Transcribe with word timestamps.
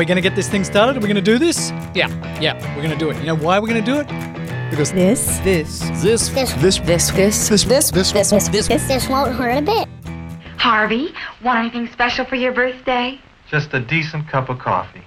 we 0.00 0.06
going 0.06 0.16
to 0.16 0.22
get 0.22 0.34
this 0.34 0.48
thing 0.48 0.64
started? 0.64 0.96
Are 0.96 1.00
we 1.00 1.08
going 1.12 1.16
to 1.16 1.20
do 1.20 1.38
this? 1.38 1.72
Yeah, 1.94 2.08
yeah, 2.40 2.56
we're 2.74 2.82
going 2.82 2.90
to 2.90 2.96
do 2.96 3.10
it. 3.10 3.18
You 3.18 3.26
know 3.26 3.36
why 3.36 3.58
we're 3.58 3.68
going 3.68 3.84
to 3.84 3.92
do 3.92 4.00
it? 4.00 4.06
Because 4.70 4.92
This, 4.92 5.38
this, 5.40 5.80
this, 6.00 6.30
This, 6.30 6.30
this, 6.30 6.80
this, 6.80 7.10
this, 7.10 7.48
this, 7.48 7.64
this, 7.64 7.90
this, 7.92 8.48
this, 8.48 8.68
this, 8.68 8.88
this 8.88 9.08
won't 9.10 9.34
hurt 9.34 9.58
a 9.58 9.60
bit. 9.60 9.88
Harvey, 10.56 11.12
want 11.44 11.58
anything 11.58 11.86
special 11.92 12.24
for 12.24 12.36
your 12.36 12.52
birthday? 12.52 13.20
Just 13.50 13.74
a 13.74 13.80
decent 13.80 14.26
cup 14.26 14.48
of 14.48 14.58
coffee. 14.58 15.02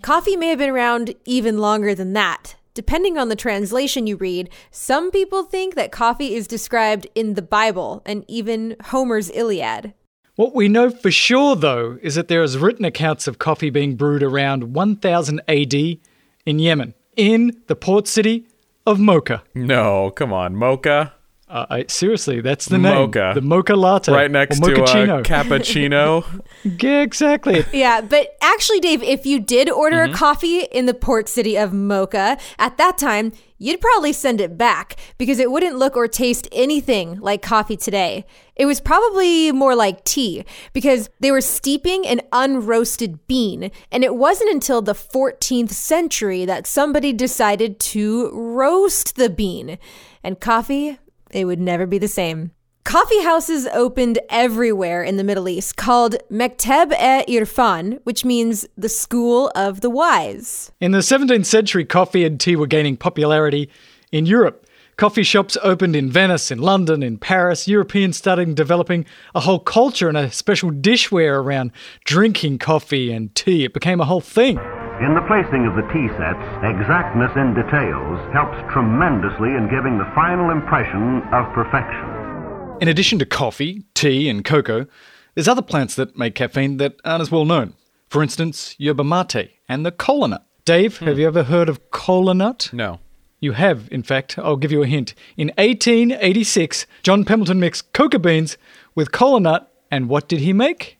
Coffee 0.01 0.35
may 0.35 0.47
have 0.47 0.57
been 0.57 0.71
around 0.71 1.13
even 1.25 1.59
longer 1.59 1.93
than 1.93 2.13
that. 2.13 2.55
Depending 2.73 3.17
on 3.17 3.27
the 3.27 3.35
translation 3.35 4.07
you 4.07 4.15
read, 4.15 4.49
some 4.71 5.11
people 5.11 5.43
think 5.43 5.75
that 5.75 5.91
coffee 5.91 6.35
is 6.35 6.47
described 6.47 7.05
in 7.15 7.33
the 7.33 7.41
Bible 7.41 8.01
and 8.05 8.23
even 8.29 8.77
Homer's 8.85 9.29
Iliad. 9.29 9.93
What 10.35 10.55
we 10.55 10.69
know 10.69 10.89
for 10.89 11.11
sure, 11.11 11.57
though, 11.57 11.99
is 12.01 12.15
that 12.15 12.29
there 12.29 12.41
is 12.41 12.57
written 12.57 12.85
accounts 12.85 13.27
of 13.27 13.39
coffee 13.39 13.69
being 13.69 13.95
brewed 13.95 14.23
around 14.23 14.73
1000 14.73 15.41
AD 15.49 15.73
in 15.73 16.59
Yemen, 16.59 16.93
in 17.17 17.61
the 17.67 17.75
port 17.75 18.07
city 18.07 18.47
of 18.87 19.01
Mocha. 19.01 19.43
No, 19.53 20.09
come 20.09 20.31
on, 20.31 20.55
mocha. 20.55 21.13
Uh, 21.51 21.65
I, 21.69 21.85
seriously, 21.89 22.39
that's 22.39 22.67
the 22.67 22.77
name. 22.77 22.95
Mocha. 22.95 23.33
The 23.35 23.41
mocha 23.41 23.75
latte. 23.75 24.09
Right 24.09 24.31
next 24.31 24.59
to 24.61 24.73
a 24.73 24.77
mochaccino. 24.77 25.21
cappuccino. 25.21 26.41
yeah, 26.81 27.01
exactly. 27.01 27.65
Yeah, 27.73 27.99
but 27.99 28.37
actually, 28.41 28.79
Dave, 28.79 29.03
if 29.03 29.25
you 29.25 29.41
did 29.41 29.69
order 29.69 30.01
a 30.03 30.13
coffee 30.13 30.61
in 30.61 30.85
the 30.85 30.93
port 30.93 31.27
city 31.27 31.57
of 31.57 31.73
Mocha 31.73 32.37
at 32.57 32.77
that 32.77 32.97
time, 32.97 33.33
you'd 33.57 33.81
probably 33.81 34.13
send 34.13 34.39
it 34.39 34.57
back 34.57 34.97
because 35.17 35.39
it 35.39 35.51
wouldn't 35.51 35.75
look 35.75 35.97
or 35.97 36.07
taste 36.07 36.47
anything 36.53 37.19
like 37.19 37.41
coffee 37.41 37.75
today. 37.75 38.25
It 38.55 38.65
was 38.65 38.79
probably 38.79 39.51
more 39.51 39.75
like 39.75 40.05
tea 40.05 40.45
because 40.71 41.09
they 41.19 41.31
were 41.31 41.41
steeping 41.41 42.07
an 42.07 42.21
unroasted 42.31 43.19
bean. 43.27 43.71
And 43.91 44.05
it 44.05 44.15
wasn't 44.15 44.51
until 44.51 44.81
the 44.81 44.93
14th 44.93 45.71
century 45.71 46.45
that 46.45 46.65
somebody 46.65 47.11
decided 47.11 47.77
to 47.81 48.31
roast 48.31 49.17
the 49.17 49.29
bean. 49.29 49.77
And 50.23 50.39
coffee, 50.39 50.99
it 51.33 51.45
would 51.45 51.59
never 51.59 51.85
be 51.85 51.97
the 51.97 52.07
same. 52.07 52.51
Coffee 52.83 53.21
houses 53.21 53.67
opened 53.67 54.17
everywhere 54.29 55.03
in 55.03 55.17
the 55.17 55.23
Middle 55.23 55.47
East 55.47 55.77
called 55.77 56.15
Mekteb 56.31 56.91
e 56.93 57.37
Irfan, 57.37 57.99
which 58.03 58.25
means 58.25 58.65
the 58.75 58.89
school 58.89 59.51
of 59.55 59.81
the 59.81 59.89
wise. 59.89 60.71
In 60.81 60.91
the 60.91 60.99
17th 60.99 61.45
century, 61.45 61.85
coffee 61.85 62.25
and 62.25 62.39
tea 62.39 62.55
were 62.55 62.67
gaining 62.67 62.97
popularity 62.97 63.69
in 64.11 64.25
Europe. 64.25 64.65
Coffee 64.97 65.23
shops 65.23 65.57
opened 65.63 65.95
in 65.95 66.11
Venice, 66.11 66.51
in 66.51 66.59
London, 66.59 67.01
in 67.01 67.17
Paris. 67.17 67.67
Europeans 67.67 68.17
started 68.17 68.55
developing 68.55 69.05
a 69.33 69.39
whole 69.41 69.59
culture 69.59 70.07
and 70.07 70.17
a 70.17 70.31
special 70.31 70.71
dishware 70.71 71.41
around 71.41 71.71
drinking 72.05 72.57
coffee 72.59 73.11
and 73.11 73.33
tea. 73.35 73.63
It 73.63 73.73
became 73.73 74.01
a 74.01 74.05
whole 74.05 74.21
thing. 74.21 74.59
In 75.01 75.15
the 75.15 75.25
placing 75.25 75.65
of 75.65 75.73
the 75.73 75.81
tea 75.91 76.07
sets, 76.13 76.45
exactness 76.61 77.31
in 77.35 77.55
details 77.55 78.21
helps 78.33 78.55
tremendously 78.71 79.49
in 79.49 79.67
giving 79.67 79.97
the 79.97 80.05
final 80.13 80.51
impression 80.51 81.23
of 81.33 81.51
perfection. 81.55 82.77
In 82.79 82.87
addition 82.87 83.17
to 83.17 83.25
coffee, 83.25 83.83
tea, 83.95 84.29
and 84.29 84.45
cocoa, 84.45 84.85
there's 85.33 85.47
other 85.47 85.63
plants 85.63 85.95
that 85.95 86.19
make 86.19 86.35
caffeine 86.35 86.77
that 86.77 86.97
aren't 87.03 87.21
as 87.21 87.31
well 87.31 87.45
known. 87.45 87.73
For 88.09 88.21
instance, 88.21 88.75
yerba 88.77 89.03
mate 89.03 89.49
and 89.67 89.83
the 89.83 89.91
kola 89.91 90.27
nut. 90.27 90.45
Dave, 90.65 90.99
have 90.99 91.17
you 91.17 91.25
ever 91.25 91.45
heard 91.45 91.67
of 91.67 91.89
kola 91.89 92.35
nut? 92.35 92.69
No. 92.71 92.99
You 93.39 93.53
have, 93.53 93.89
in 93.91 94.03
fact. 94.03 94.37
I'll 94.37 94.55
give 94.55 94.71
you 94.71 94.83
a 94.83 94.87
hint. 94.87 95.15
In 95.35 95.47
1886, 95.57 96.85
John 97.01 97.25
Pemberton 97.25 97.59
mixed 97.59 97.91
coca 97.93 98.19
beans 98.19 98.55
with 98.93 99.11
kola 99.11 99.39
nut, 99.39 99.73
and 99.89 100.09
what 100.09 100.27
did 100.27 100.41
he 100.41 100.53
make? 100.53 100.99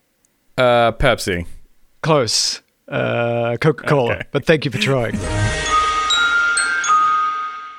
Uh, 0.58 0.92
Pepsi. 0.92 1.46
Close. 2.02 2.64
Uh, 2.92 3.58
Coca 3.58 3.88
Cola. 3.88 4.14
Okay. 4.14 4.24
But 4.32 4.46
thank 4.46 4.66
you 4.66 4.72
for 4.72 4.78
trying. 4.78 5.18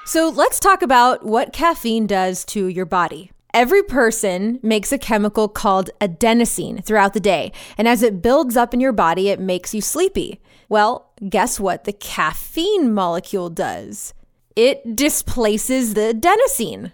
So 0.07 0.29
let's 0.29 0.59
talk 0.59 0.83
about 0.83 1.25
what 1.25 1.53
caffeine 1.53 2.07
does 2.07 2.45
to 2.47 2.67
your 2.67 2.87
body. 2.87 3.31
Every 3.55 3.83
person 3.83 4.59
makes 4.63 4.93
a 4.93 4.99
chemical 4.99 5.47
called 5.47 5.91
adenosine 6.01 6.83
throughout 6.83 7.13
the 7.13 7.21
day, 7.21 7.53
and 7.77 7.87
as 7.87 8.03
it 8.03 8.23
builds 8.23 8.57
up 8.57 8.73
in 8.73 8.81
your 8.81 8.93
body, 8.93 9.29
it 9.29 9.39
makes 9.39 9.75
you 9.75 9.83
sleepy. 9.83 10.41
Well, 10.71 11.13
guess 11.29 11.61
what 11.61 11.85
the 11.85 11.93
caffeine 11.93 12.95
molecule 12.95 13.51
does? 13.51 14.15
It 14.57 14.97
displaces 14.97 15.95
the 15.95 16.15
adenosine. 16.15 16.91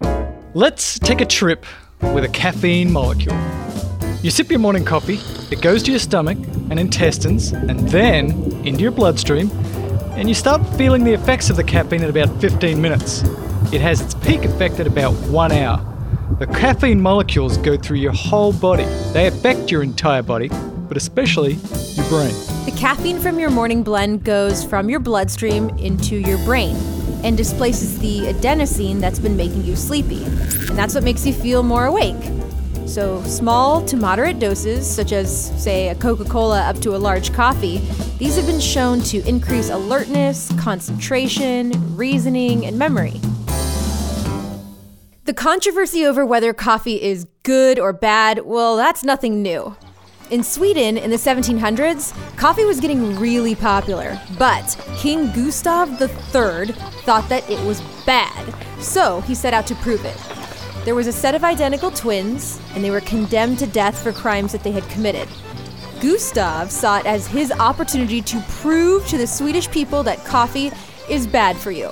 Let's 0.55 0.99
take 0.99 1.21
a 1.21 1.27
trip 1.27 1.65
with 2.03 2.25
a 2.25 2.29
caffeine 2.29 2.93
molecule. 2.93 3.37
You 4.21 4.33
sip 4.33 4.51
your 4.51 4.59
morning 4.59 4.85
coffee, 4.85 5.21
it 5.53 5.63
goes 5.63 5.85
to 5.85 5.93
your 5.93 6.01
stomach 6.01 6.39
and 6.71 6.81
intestines, 6.81 7.53
and 7.53 7.89
then 7.89 8.33
into 8.67 8.83
your 8.83 8.91
bloodstream, 8.91 9.49
and 10.17 10.29
you 10.29 10.35
start 10.35 10.61
feeling 10.77 11.05
the 11.05 11.13
effects 11.13 11.51
of 11.51 11.57
the 11.57 11.63
caffeine 11.63 12.03
in 12.03 12.11
about 12.11 12.41
15 12.41 12.83
minutes. 12.83 13.23
It 13.73 13.81
has 13.81 14.01
its 14.01 14.15
peak 14.15 14.45
effect 14.45 14.81
at 14.81 14.89
about 14.89 15.13
one 15.29 15.53
hour. 15.53 15.79
The 16.41 16.49
caffeine 16.49 17.01
molecules 17.01 17.59
go 17.59 17.77
through 17.77 17.99
your 17.99 18.11
whole 18.11 18.53
body. 18.53 18.87
They 19.13 19.29
affect 19.29 19.71
your 19.71 19.85
entire 19.85 20.23
body, 20.23 20.49
but 20.89 20.97
especially 20.97 21.53
your 21.53 22.09
brain. 22.09 22.35
The 22.65 22.75
caffeine 22.77 23.21
from 23.21 23.39
your 23.39 23.51
morning 23.51 23.85
blend 23.85 24.25
goes 24.25 24.65
from 24.65 24.91
your 24.91 24.99
bloodstream 24.99 25.69
into 25.79 26.17
your 26.17 26.39
brain 26.39 26.75
and 27.23 27.37
displaces 27.37 28.01
the 28.01 28.23
adenosine 28.23 28.99
that's 28.99 29.21
been 29.21 29.37
making 29.37 29.63
you 29.63 29.77
sleepy. 29.77 30.25
And 30.25 30.77
that's 30.77 30.97
what 30.97 31.05
makes 31.05 31.25
you 31.25 31.33
feel 31.33 31.63
more 31.63 31.87
awake. 31.87 32.17
So, 32.89 33.23
small 33.25 33.85
to 33.85 33.99
moderate 33.99 34.39
doses, 34.39 34.89
such 34.91 35.13
as, 35.13 35.53
say, 35.63 35.91
a 35.91 35.95
Coca 35.95 36.25
Cola 36.25 36.63
up 36.63 36.79
to 36.79 36.97
a 36.97 36.99
large 36.99 37.35
coffee, 37.35 37.79
these 38.17 38.35
have 38.37 38.47
been 38.47 38.59
shown 38.59 39.01
to 39.03 39.19
increase 39.29 39.69
alertness, 39.69 40.51
concentration, 40.59 41.97
reasoning, 41.97 42.65
and 42.65 42.79
memory. 42.79 43.21
The 45.27 45.35
controversy 45.35 46.07
over 46.07 46.25
whether 46.25 46.55
coffee 46.55 47.01
is 47.03 47.27
good 47.43 47.79
or 47.79 47.93
bad, 47.93 48.47
well, 48.47 48.79
that's 48.79 49.05
nothing 49.05 49.43
new. 49.43 49.77
In 50.31 50.43
Sweden 50.43 50.97
in 50.97 51.11
the 51.11 51.17
1700s, 51.17 52.17
coffee 52.39 52.65
was 52.65 52.81
getting 52.81 53.19
really 53.19 53.55
popular, 53.55 54.19
but 54.39 54.83
King 54.97 55.31
Gustav 55.33 55.91
III 56.01 56.73
thought 57.05 57.29
that 57.29 57.49
it 57.51 57.63
was 57.67 57.83
bad, 58.07 58.55
so 58.81 59.21
he 59.21 59.35
set 59.35 59.53
out 59.53 59.67
to 59.67 59.75
prove 59.77 60.07
it. 60.07 60.38
There 60.89 60.95
was 60.95 61.07
a 61.07 61.13
set 61.13 61.35
of 61.35 61.45
identical 61.45 61.91
twins, 61.91 62.59
and 62.75 62.83
they 62.83 62.91
were 62.91 63.03
condemned 63.03 63.59
to 63.59 63.67
death 63.67 64.03
for 64.03 64.11
crimes 64.11 64.53
that 64.53 64.63
they 64.63 64.71
had 64.71 64.89
committed. 64.89 65.29
Gustav 66.01 66.71
saw 66.71 66.97
it 66.97 67.05
as 67.05 67.27
his 67.27 67.53
opportunity 67.53 68.23
to 68.23 68.41
prove 68.49 69.07
to 69.09 69.19
the 69.19 69.27
Swedish 69.27 69.71
people 69.71 70.03
that 70.05 70.25
coffee 70.25 70.73
is 71.11 71.27
bad 71.27 71.59
for 71.59 71.73
you. 71.73 71.91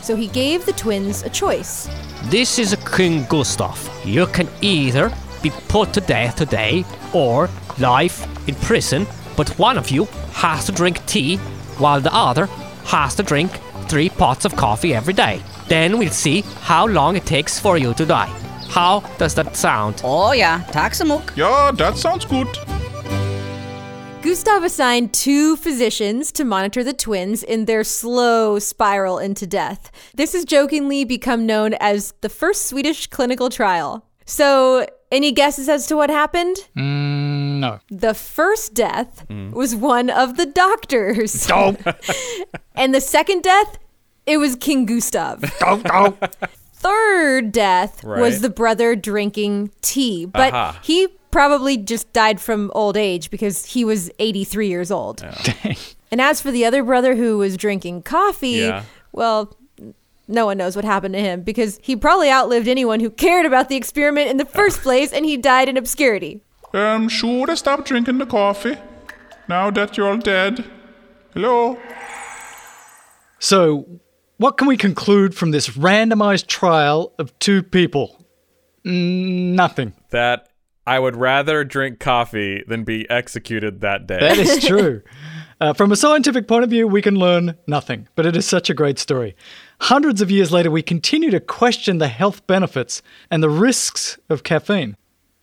So 0.00 0.14
he 0.14 0.28
gave 0.28 0.64
the 0.64 0.74
twins 0.74 1.24
a 1.24 1.28
choice. 1.28 1.88
This 2.26 2.60
is 2.60 2.76
King 2.96 3.26
Gustav. 3.28 3.90
You 4.04 4.28
can 4.28 4.48
either 4.60 5.12
be 5.42 5.50
put 5.66 5.92
to 5.94 6.00
death 6.00 6.36
today 6.36 6.84
or 7.12 7.50
life 7.80 8.28
in 8.48 8.54
prison, 8.54 9.08
but 9.36 9.58
one 9.58 9.76
of 9.76 9.90
you 9.90 10.04
has 10.34 10.66
to 10.66 10.70
drink 10.70 11.04
tea 11.06 11.38
while 11.78 12.00
the 12.00 12.14
other 12.14 12.46
has 12.84 13.16
to 13.16 13.24
drink 13.24 13.50
three 13.88 14.08
pots 14.08 14.44
of 14.44 14.54
coffee 14.54 14.94
every 14.94 15.14
day. 15.14 15.42
Then 15.68 15.98
we'll 15.98 16.10
see 16.10 16.42
how 16.62 16.86
long 16.86 17.16
it 17.16 17.26
takes 17.26 17.58
for 17.58 17.78
you 17.78 17.94
to 17.94 18.06
die. 18.06 18.30
How 18.68 19.00
does 19.18 19.34
that 19.34 19.56
sound? 19.56 20.00
Oh 20.04 20.32
ja, 20.32 20.60
tack 20.72 20.94
så 20.94 21.04
mycket. 21.04 21.36
Ja, 21.36 21.72
that 21.72 21.96
sounds 21.96 22.24
good. 22.24 22.48
Gustav 24.22 24.64
assigned 24.64 25.12
two 25.12 25.56
physicians 25.56 26.32
to 26.32 26.44
monitor 26.44 26.82
the 26.82 26.92
twins 26.92 27.44
in 27.44 27.66
their 27.66 27.84
slow 27.84 28.58
spiral 28.58 29.18
into 29.18 29.46
death. 29.46 29.92
This 30.14 30.32
has 30.32 30.44
jokingly 30.44 31.04
become 31.04 31.46
known 31.46 31.74
as 31.74 32.12
the 32.22 32.28
first 32.28 32.66
Swedish 32.66 33.06
clinical 33.06 33.50
trial. 33.50 34.04
So, 34.24 34.84
any 35.12 35.30
guesses 35.30 35.68
as 35.68 35.86
to 35.86 35.96
what 35.96 36.10
happened? 36.10 36.56
Mm, 36.76 37.60
no. 37.60 37.78
The 37.88 38.14
first 38.14 38.74
death 38.74 39.24
was 39.30 39.76
one 39.76 40.10
of 40.10 40.36
the 40.36 40.46
doctors. 40.46 41.48
Oh. 41.48 41.76
and 42.74 42.92
the 42.92 43.00
second 43.00 43.44
death, 43.44 43.78
it 44.26 44.38
was 44.38 44.56
King 44.56 44.86
Gustav. 44.86 45.40
Third 46.74 47.52
death 47.52 48.04
was 48.04 48.40
the 48.42 48.50
brother 48.50 48.94
drinking 48.94 49.70
tea, 49.82 50.24
but 50.26 50.52
Aha. 50.52 50.78
he 50.82 51.08
probably 51.30 51.76
just 51.76 52.12
died 52.12 52.40
from 52.40 52.70
old 52.74 52.96
age 52.96 53.30
because 53.30 53.64
he 53.66 53.84
was 53.84 54.10
83 54.18 54.68
years 54.68 54.90
old. 54.90 55.24
And 56.12 56.20
as 56.20 56.40
for 56.40 56.50
the 56.52 56.64
other 56.64 56.84
brother 56.84 57.16
who 57.16 57.38
was 57.38 57.56
drinking 57.56 58.02
coffee, 58.02 58.50
Yeah. 58.50 58.84
well, 59.12 59.56
no 60.28 60.46
one 60.46 60.58
knows 60.58 60.76
what 60.76 60.84
happened 60.84 61.14
to 61.14 61.20
him 61.20 61.42
because 61.42 61.78
he 61.82 61.96
probably 61.96 62.30
outlived 62.30 62.68
anyone 62.68 63.00
who 63.00 63.10
cared 63.10 63.46
about 63.46 63.68
the 63.68 63.76
experiment 63.76 64.28
in 64.28 64.36
the 64.36 64.44
first 64.44 64.82
place 64.82 65.12
and 65.12 65.24
he 65.24 65.36
died 65.36 65.68
in 65.68 65.76
obscurity. 65.76 66.40
Um, 66.72 67.08
should 67.08 67.48
I 67.50 67.54
stop 67.54 67.84
drinking 67.84 68.18
the 68.18 68.26
coffee? 68.26 68.76
Now 69.48 69.70
that 69.70 69.96
you're 69.96 70.08
all 70.08 70.18
dead. 70.18 70.64
Hello? 71.32 71.78
So, 73.38 74.00
what 74.38 74.58
can 74.58 74.66
we 74.66 74.76
conclude 74.76 75.34
from 75.34 75.50
this 75.50 75.70
randomized 75.70 76.46
trial 76.46 77.12
of 77.18 77.36
two 77.38 77.62
people? 77.62 78.24
Nothing. 78.84 79.94
That 80.10 80.48
I 80.86 80.98
would 80.98 81.16
rather 81.16 81.64
drink 81.64 81.98
coffee 81.98 82.62
than 82.66 82.84
be 82.84 83.08
executed 83.10 83.80
that 83.80 84.06
day. 84.06 84.20
That 84.20 84.38
is 84.38 84.64
true. 84.66 85.02
Uh, 85.60 85.72
from 85.72 85.90
a 85.90 85.96
scientific 85.96 86.46
point 86.46 86.64
of 86.64 86.70
view, 86.70 86.86
we 86.86 87.00
can 87.00 87.16
learn 87.16 87.56
nothing, 87.66 88.08
but 88.14 88.26
it 88.26 88.36
is 88.36 88.46
such 88.46 88.68
a 88.68 88.74
great 88.74 88.98
story. 88.98 89.34
Hundreds 89.80 90.20
of 90.20 90.30
years 90.30 90.52
later, 90.52 90.70
we 90.70 90.82
continue 90.82 91.30
to 91.30 91.40
question 91.40 91.96
the 91.98 92.08
health 92.08 92.46
benefits 92.46 93.00
and 93.30 93.42
the 93.42 93.48
risks 93.48 94.18
of 94.28 94.42
caffeine. 94.42 94.96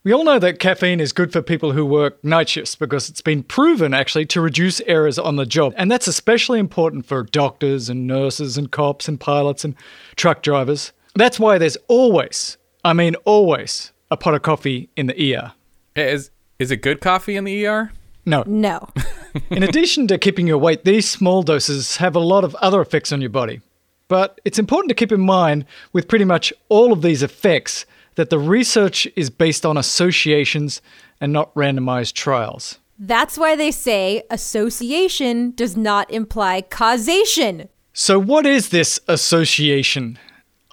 We 0.06 0.14
all 0.14 0.26
know 0.26 0.38
that 0.38 0.60
caffeine 0.60 1.00
is 1.00 1.14
good 1.14 1.32
for 1.32 1.42
people 1.42 1.72
who 1.72 1.86
work 1.86 2.22
night 2.26 2.50
shifts 2.50 2.76
because 2.76 3.10
it's 3.10 3.22
been 3.22 3.42
proven 3.42 3.94
actually 3.94 4.26
to 4.28 4.42
reduce 4.42 4.82
errors 4.82 5.18
on 5.18 5.38
the 5.38 5.46
job. 5.46 5.74
And 5.78 5.90
that's 5.90 6.08
especially 6.08 6.60
important 6.60 7.06
for 7.06 7.24
doctors 7.24 7.88
and 7.88 8.06
nurses 8.06 8.58
and 8.58 8.70
cops 8.70 9.08
and 9.08 9.18
pilots 9.18 9.64
and 9.64 9.76
truck 10.18 10.42
drivers. 10.42 10.92
That's 11.16 11.40
why 11.40 11.58
there's 11.58 11.78
always, 11.88 12.58
I 12.84 12.92
mean, 12.92 13.16
always, 13.24 13.94
a 14.12 14.18
pot 14.18 14.34
of 14.34 14.42
coffee 14.42 14.90
in 14.98 15.08
the 15.08 15.36
ER. 15.36 15.54
Is 15.96 16.32
is 16.60 16.70
it 16.70 16.78
good 16.78 17.00
coffee 17.00 17.38
in 17.38 17.46
the 17.46 17.66
ER? 17.66 17.94
No. 18.26 18.44
No. 18.46 18.90
In 19.50 19.64
addition 19.64 20.08
to 20.08 20.18
keeping 20.18 20.48
your 20.48 20.58
weight, 20.58 20.84
these 20.84 21.10
small 21.10 21.44
doses 21.44 21.98
have 21.98 22.16
a 22.16 22.20
lot 22.20 22.44
of 22.44 22.56
other 22.56 22.82
effects 22.82 23.12
on 23.12 23.22
your 23.22 23.30
body. 23.30 23.62
But 24.08 24.40
it's 24.46 24.60
important 24.60 24.90
to 24.90 24.96
keep 24.96 25.12
in 25.12 25.22
mind 25.22 25.66
with 25.92 26.08
pretty 26.08 26.26
much 26.26 26.54
all 26.70 26.94
of 26.94 27.02
these 27.02 27.24
effects 27.24 27.86
that 28.16 28.30
the 28.30 28.40
research 28.40 29.08
is 29.16 29.30
based 29.30 29.66
on 29.66 29.78
associations 29.78 30.82
and 31.20 31.34
not 31.34 31.54
randomized 31.56 32.14
trials. 32.14 32.80
That's 33.00 33.38
why 33.38 33.56
they 33.56 33.72
say 33.72 34.24
association 34.30 35.52
does 35.52 35.76
not 35.76 36.10
imply 36.12 36.62
causation. 36.62 37.70
So, 37.94 38.20
what 38.20 38.46
is 38.46 38.70
this 38.70 39.00
association? 39.08 40.18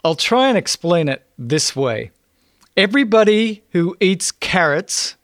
I'll 0.04 0.14
try 0.14 0.48
and 0.48 0.56
explain 0.56 1.08
it 1.08 1.22
this 1.38 1.74
way 1.76 2.10
everybody 2.76 3.62
who 3.72 3.96
eats 4.00 4.32
carrots 4.32 5.16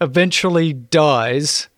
eventually 0.00 0.72
dies, 0.72 1.68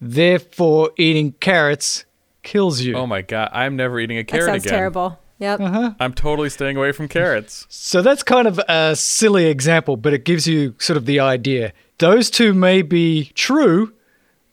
therefore, 0.00 0.90
eating 0.98 1.32
carrots 1.40 2.04
kills 2.42 2.80
you. 2.80 2.94
Oh 2.96 3.06
my 3.06 3.22
god, 3.22 3.50
I'm 3.52 3.76
never 3.76 3.98
eating 4.00 4.18
a 4.18 4.24
carrot 4.24 4.46
That 4.46 4.46
carrot 4.46 4.62
sounds 4.62 4.66
again. 4.66 4.78
terrible. 4.78 5.18
Yep. 5.38 5.60
Uh-huh. 5.60 5.94
I'm 6.00 6.14
totally 6.14 6.50
staying 6.50 6.76
away 6.76 6.92
from 6.92 7.08
carrots. 7.08 7.66
So 7.68 8.02
that's 8.02 8.22
kind 8.22 8.48
of 8.48 8.58
a 8.68 8.96
silly 8.96 9.46
example, 9.46 9.96
but 9.96 10.12
it 10.12 10.24
gives 10.24 10.46
you 10.46 10.74
sort 10.78 10.96
of 10.96 11.06
the 11.06 11.20
idea. 11.20 11.72
Those 11.98 12.30
two 12.30 12.52
may 12.54 12.82
be 12.82 13.30
true, 13.34 13.92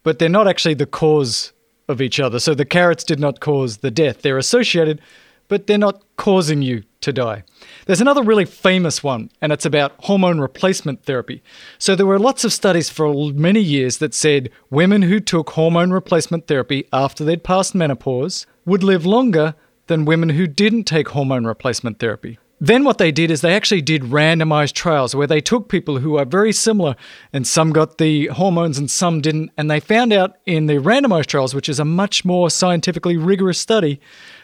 but 0.03 0.19
they're 0.19 0.29
not 0.29 0.47
actually 0.47 0.75
the 0.75 0.85
cause 0.85 1.53
of 1.87 2.01
each 2.01 2.19
other. 2.19 2.39
So 2.39 2.53
the 2.53 2.65
carrots 2.65 3.03
did 3.03 3.19
not 3.19 3.39
cause 3.39 3.77
the 3.77 3.91
death. 3.91 4.21
They're 4.21 4.37
associated, 4.37 5.01
but 5.47 5.67
they're 5.67 5.77
not 5.77 6.03
causing 6.17 6.61
you 6.61 6.83
to 7.01 7.13
die. 7.13 7.43
There's 7.85 8.01
another 8.01 8.23
really 8.23 8.45
famous 8.45 9.03
one, 9.03 9.29
and 9.41 9.51
it's 9.51 9.65
about 9.65 9.93
hormone 10.05 10.39
replacement 10.39 11.03
therapy. 11.03 11.43
So 11.77 11.95
there 11.95 12.07
were 12.07 12.17
lots 12.17 12.43
of 12.43 12.53
studies 12.53 12.89
for 12.89 13.31
many 13.33 13.59
years 13.59 13.99
that 13.99 14.15
said 14.15 14.49
women 14.71 15.03
who 15.03 15.19
took 15.19 15.51
hormone 15.51 15.91
replacement 15.91 16.47
therapy 16.47 16.87
after 16.91 17.23
they'd 17.23 17.43
passed 17.43 17.75
menopause 17.75 18.47
would 18.65 18.83
live 18.83 19.05
longer 19.05 19.53
than 19.87 20.05
women 20.05 20.29
who 20.29 20.47
didn't 20.47 20.85
take 20.85 21.09
hormone 21.09 21.45
replacement 21.45 21.99
therapy. 21.99 22.39
Then 22.59 22.85
what 22.85 22.99
they 22.99 23.11
did 23.11 23.31
is 23.31 23.41
they 23.41 23.53
actually 23.53 23.81
did 23.81 24.03
randomized 24.03 24.73
trials 24.73 25.13
where 25.13 25.27
they 25.27 25.41
took 25.41 25.67
people 25.67 25.99
who 25.99 26.17
are 26.17 26.25
very 26.25 26.53
similar 26.53 26.95
and 27.33 27.45
some 27.45 27.71
got 27.71 27.97
the 27.97 28.27
hormones 28.27 28.77
and 28.77 28.89
some 28.89 29.19
didn't. 29.19 29.51
And 29.57 29.69
they 29.69 29.81
found 29.81 30.13
out 30.13 30.37
in 30.45 30.67
the 30.67 30.75
randomized 30.75 31.25
trials, 31.25 31.53
which 31.53 31.67
is 31.67 31.79
a 31.79 31.85
much 31.85 32.23
more 32.23 32.49
scientifically 32.49 33.17
rigorous 33.17 33.59
study, 33.59 33.99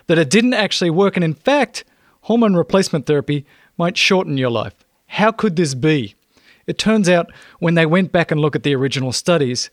that 0.07 0.17
it 0.17 0.29
didn't 0.29 0.53
actually 0.53 0.89
work. 0.89 1.15
And 1.15 1.23
in 1.23 1.33
fact, 1.33 1.85
hormone 2.21 2.53
replacement 2.55 3.05
therapy 3.05 3.45
might 3.77 3.97
shorten 3.97 4.37
your 4.37 4.51
life. 4.51 4.75
How 5.07 5.31
could 5.31 5.55
this 5.55 5.73
be? 5.73 6.15
It 6.67 6.77
turns 6.77 7.07
out 7.07 7.31
when 7.59 7.75
they 7.75 7.85
went 7.85 8.11
back 8.11 8.29
and 8.29 8.39
looked 8.39 8.57
at 8.57 8.63
the 8.63 8.75
original 8.75 9.13
studies, 9.13 9.69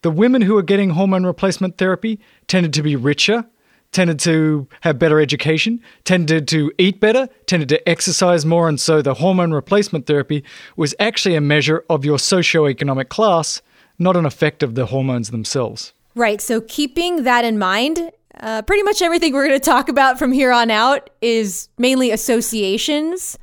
the 0.00 0.10
women 0.10 0.42
who 0.42 0.54
were 0.54 0.62
getting 0.62 0.90
hormone 0.90 1.24
replacement 1.24 1.78
therapy 1.78 2.18
tended 2.48 2.72
to 2.72 2.82
be 2.82 2.96
richer, 2.96 3.44
tended 3.92 4.18
to 4.20 4.66
have 4.80 4.98
better 4.98 5.20
education, 5.20 5.80
tended 6.04 6.48
to 6.48 6.72
eat 6.78 7.00
better, 7.00 7.28
tended 7.46 7.68
to 7.68 7.88
exercise 7.88 8.44
more, 8.44 8.68
and 8.68 8.80
so 8.80 9.02
the 9.02 9.14
hormone 9.14 9.52
replacement 9.52 10.06
therapy 10.06 10.42
was 10.76 10.94
actually 10.98 11.34
a 11.34 11.40
measure 11.40 11.84
of 11.88 12.04
your 12.04 12.18
socioeconomic 12.18 13.08
class, 13.08 13.62
not 13.98 14.16
an 14.16 14.26
effect 14.26 14.62
of 14.62 14.74
the 14.74 14.86
hormones 14.86 15.30
themselves. 15.30 15.92
Right. 16.14 16.40
So, 16.40 16.60
keeping 16.60 17.24
that 17.24 17.44
in 17.44 17.58
mind, 17.58 18.10
uh, 18.40 18.62
pretty 18.62 18.82
much 18.82 19.00
everything 19.02 19.32
we're 19.32 19.46
going 19.46 19.58
to 19.58 19.64
talk 19.64 19.88
about 19.88 20.18
from 20.18 20.32
here 20.32 20.52
on 20.52 20.70
out 20.70 21.10
is 21.20 21.68
mainly 21.78 22.10
associations. 22.10 23.38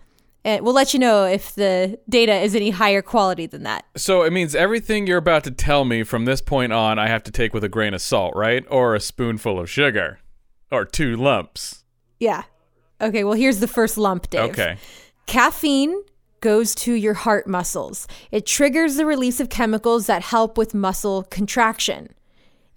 And 0.46 0.64
we'll 0.64 0.74
let 0.74 0.94
you 0.94 1.00
know 1.00 1.26
if 1.26 1.54
the 1.56 2.00
data 2.08 2.34
is 2.34 2.56
any 2.56 2.70
higher 2.70 3.02
quality 3.02 3.46
than 3.46 3.64
that. 3.64 3.86
So 3.98 4.24
it 4.24 4.32
means 4.32 4.56
everything 4.56 5.06
you're 5.06 5.18
about 5.18 5.44
to 5.44 5.52
tell 5.52 5.84
me 5.84 6.04
from 6.04 6.26
this 6.26 6.42
point 6.42 6.72
on, 6.72 6.98
I 6.98 7.08
have 7.08 7.24
to 7.24 7.32
take 7.32 7.54
with 7.54 7.64
a 7.64 7.70
grain 7.70 7.94
of 7.94 8.02
salt, 8.02 8.36
right? 8.36 8.66
Or 8.70 8.96
a 8.96 9.02
spoonful 9.02 9.60
of 9.60 9.70
sugar, 9.70 10.20
or 10.72 10.86
two 10.86 11.16
lumps. 11.16 11.84
Yeah. 12.20 12.44
Okay. 13.02 13.24
Well, 13.24 13.34
here's 13.34 13.60
the 13.60 13.68
first 13.68 13.98
lump, 13.98 14.30
Dave. 14.30 14.52
Okay. 14.52 14.78
Caffeine 15.26 16.02
goes 16.42 16.74
to 16.74 16.94
your 16.94 17.14
heart 17.14 17.48
muscles. 17.48 18.08
It 18.32 18.46
triggers 18.46 18.96
the 18.96 19.06
release 19.06 19.40
of 19.40 19.50
chemicals 19.50 20.08
that 20.08 20.22
help 20.24 20.58
with 20.58 20.74
muscle 20.74 21.24
contraction. 21.24 22.10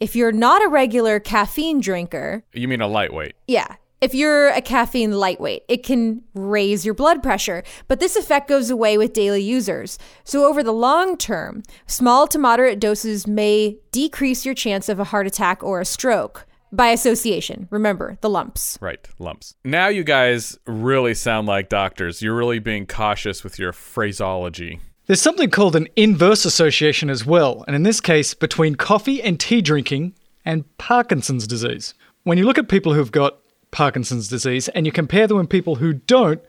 If 0.00 0.16
you're 0.16 0.32
not 0.32 0.62
a 0.64 0.68
regular 0.68 1.20
caffeine 1.20 1.80
drinker, 1.80 2.42
You 2.52 2.66
mean 2.66 2.80
a 2.80 2.88
lightweight? 2.88 3.34
yeah, 3.46 3.76
if 4.00 4.14
you're 4.14 4.48
a 4.48 4.60
caffeine 4.60 5.12
lightweight, 5.12 5.62
it 5.68 5.84
can 5.84 6.22
raise 6.34 6.84
your 6.84 6.92
blood 6.94 7.22
pressure, 7.22 7.62
but 7.86 8.00
this 8.00 8.16
effect 8.16 8.48
goes 8.48 8.68
away 8.68 8.98
with 8.98 9.12
daily 9.12 9.42
users. 9.42 9.96
So, 10.24 10.44
over 10.44 10.64
the 10.64 10.72
long 10.72 11.16
term, 11.16 11.62
small 11.86 12.26
to 12.26 12.38
moderate 12.38 12.80
doses 12.80 13.28
may 13.28 13.76
decrease 13.92 14.44
your 14.44 14.54
chance 14.56 14.88
of 14.88 14.98
a 14.98 15.04
heart 15.04 15.28
attack 15.28 15.62
or 15.62 15.80
a 15.80 15.84
stroke. 15.84 16.46
By 16.72 16.88
association. 16.88 17.68
Remember, 17.70 18.18
the 18.20 18.30
lumps. 18.30 18.78
Right, 18.80 19.06
lumps. 19.18 19.54
Now 19.64 19.88
you 19.88 20.02
guys 20.02 20.58
really 20.66 21.14
sound 21.14 21.46
like 21.46 21.68
doctors. 21.68 22.22
You're 22.22 22.34
really 22.34 22.58
being 22.58 22.86
cautious 22.86 23.44
with 23.44 23.58
your 23.58 23.72
phraseology. 23.72 24.80
There's 25.06 25.20
something 25.20 25.50
called 25.50 25.76
an 25.76 25.88
inverse 25.96 26.44
association 26.44 27.10
as 27.10 27.26
well, 27.26 27.64
and 27.66 27.76
in 27.76 27.82
this 27.82 28.00
case, 28.00 28.34
between 28.34 28.76
coffee 28.76 29.22
and 29.22 29.38
tea 29.38 29.60
drinking 29.60 30.14
and 30.44 30.64
Parkinson's 30.78 31.46
disease. 31.46 31.94
When 32.22 32.38
you 32.38 32.44
look 32.44 32.58
at 32.58 32.68
people 32.68 32.94
who've 32.94 33.12
got 33.12 33.38
Parkinson's 33.72 34.28
disease 34.28 34.68
and 34.68 34.86
you 34.86 34.92
compare 34.92 35.26
them 35.26 35.38
with 35.38 35.48
people 35.48 35.76
who 35.76 35.92
don't, 35.92 36.40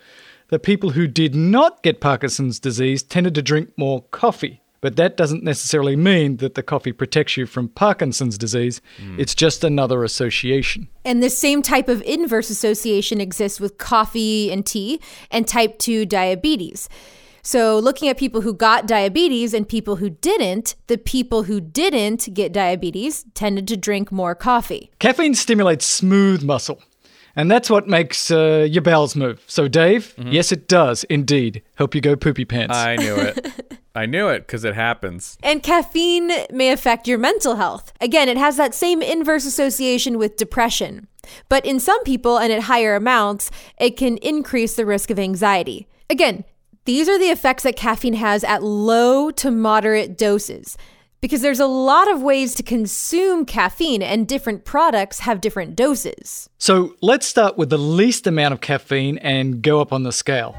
the 0.50 0.60
people 0.60 0.92
who 0.92 1.08
did 1.08 1.34
not 1.34 1.82
get 1.84 2.00
Parkinson's 2.00 2.60
disease 2.60 3.02
tended 3.02 3.34
to 3.36 3.42
drink 3.42 3.70
more 3.76 4.04
coffee. 4.12 4.62
But 4.84 4.98
that 4.98 5.16
doesn't 5.16 5.46
necessarily 5.46 5.96
mean 5.96 6.38
that 6.38 6.56
the 6.56 6.62
coffee 6.62 6.92
protects 6.92 7.38
you 7.38 7.46
from 7.46 7.70
Parkinson's 7.70 8.38
disease. 8.38 8.82
Mm. 9.02 9.18
It's 9.18 9.34
just 9.34 9.64
another 9.64 10.04
association. 10.04 10.90
And 11.06 11.24
the 11.24 11.30
same 11.30 11.62
type 11.62 11.88
of 11.88 12.02
inverse 12.02 12.50
association 12.50 13.22
exists 13.22 13.62
with 13.62 13.78
coffee 13.78 14.52
and 14.52 14.66
tea 14.66 15.00
and 15.32 15.48
type 15.48 15.80
2 15.80 16.06
diabetes. 16.06 16.90
So, 17.42 17.80
looking 17.80 18.10
at 18.10 18.18
people 18.18 18.42
who 18.42 18.54
got 18.54 18.86
diabetes 18.86 19.54
and 19.54 19.68
people 19.68 19.96
who 19.98 20.10
didn't, 20.10 20.76
the 20.88 20.98
people 20.98 21.44
who 21.44 21.62
didn't 21.62 22.34
get 22.34 22.52
diabetes 22.52 23.24
tended 23.36 23.70
to 23.70 23.78
drink 23.78 24.12
more 24.12 24.36
coffee. 24.36 24.92
Caffeine 25.00 25.34
stimulates 25.34 25.86
smooth 25.86 26.44
muscle. 26.44 26.82
And 27.38 27.50
that's 27.50 27.70
what 27.70 27.88
makes 27.88 28.30
uh, 28.30 28.68
your 28.70 28.82
bowels 28.82 29.16
move. 29.16 29.42
So, 29.48 29.70
Dave, 29.70 30.14
mm-hmm. 30.18 30.34
yes, 30.34 30.52
it 30.52 30.68
does 30.68 31.06
indeed 31.06 31.64
help 31.76 31.96
you 31.96 32.02
go 32.02 32.18
poopy 32.18 32.44
pants. 32.44 32.76
I 32.76 32.98
knew 32.98 33.16
it. 33.16 33.80
I 33.96 34.08
knew 34.08 34.28
it 34.30 34.48
because 34.48 34.64
it 34.64 34.74
happens. 34.74 35.38
And 35.44 35.62
caffeine 35.62 36.32
may 36.52 36.72
affect 36.72 37.08
your 37.08 37.20
mental 37.20 37.56
health. 37.58 37.94
Again, 38.02 38.28
it 38.28 38.38
has 38.38 38.58
that 38.58 38.74
same 38.74 39.02
inverse 39.02 39.46
association 39.46 40.18
with 40.18 40.36
depression. 40.36 41.08
But 41.48 41.66
in 41.66 41.80
some 41.80 42.04
people 42.04 42.38
and 42.40 42.52
at 42.52 42.64
higher 42.64 42.96
amounts, 42.96 43.52
it 43.78 43.96
can 43.96 44.18
increase 44.18 44.76
the 44.76 44.86
risk 44.86 45.12
of 45.12 45.20
anxiety. 45.20 45.88
Again, 46.10 46.44
these 46.86 47.08
are 47.08 47.20
the 47.20 47.30
effects 47.30 47.64
that 47.64 47.76
caffeine 47.76 48.16
has 48.16 48.44
at 48.44 48.64
low 48.64 49.30
to 49.32 49.52
moderate 49.52 50.18
doses. 50.18 50.76
Because 51.22 51.42
there's 51.42 51.62
a 51.62 51.68
lot 51.68 52.12
of 52.12 52.22
ways 52.22 52.54
to 52.56 52.64
consume 52.64 53.46
caffeine, 53.46 54.02
and 54.02 54.28
different 54.28 54.66
products 54.66 55.20
have 55.20 55.40
different 55.40 55.74
doses. 55.78 56.50
So 56.58 56.96
let's 57.02 57.26
start 57.26 57.58
with 57.58 57.70
the 57.70 57.78
least 57.78 58.28
amount 58.28 58.54
of 58.54 58.60
caffeine 58.60 59.18
and 59.20 59.62
go 59.62 59.80
up 59.80 59.94
on 59.94 60.04
the 60.04 60.12
scale. 60.12 60.54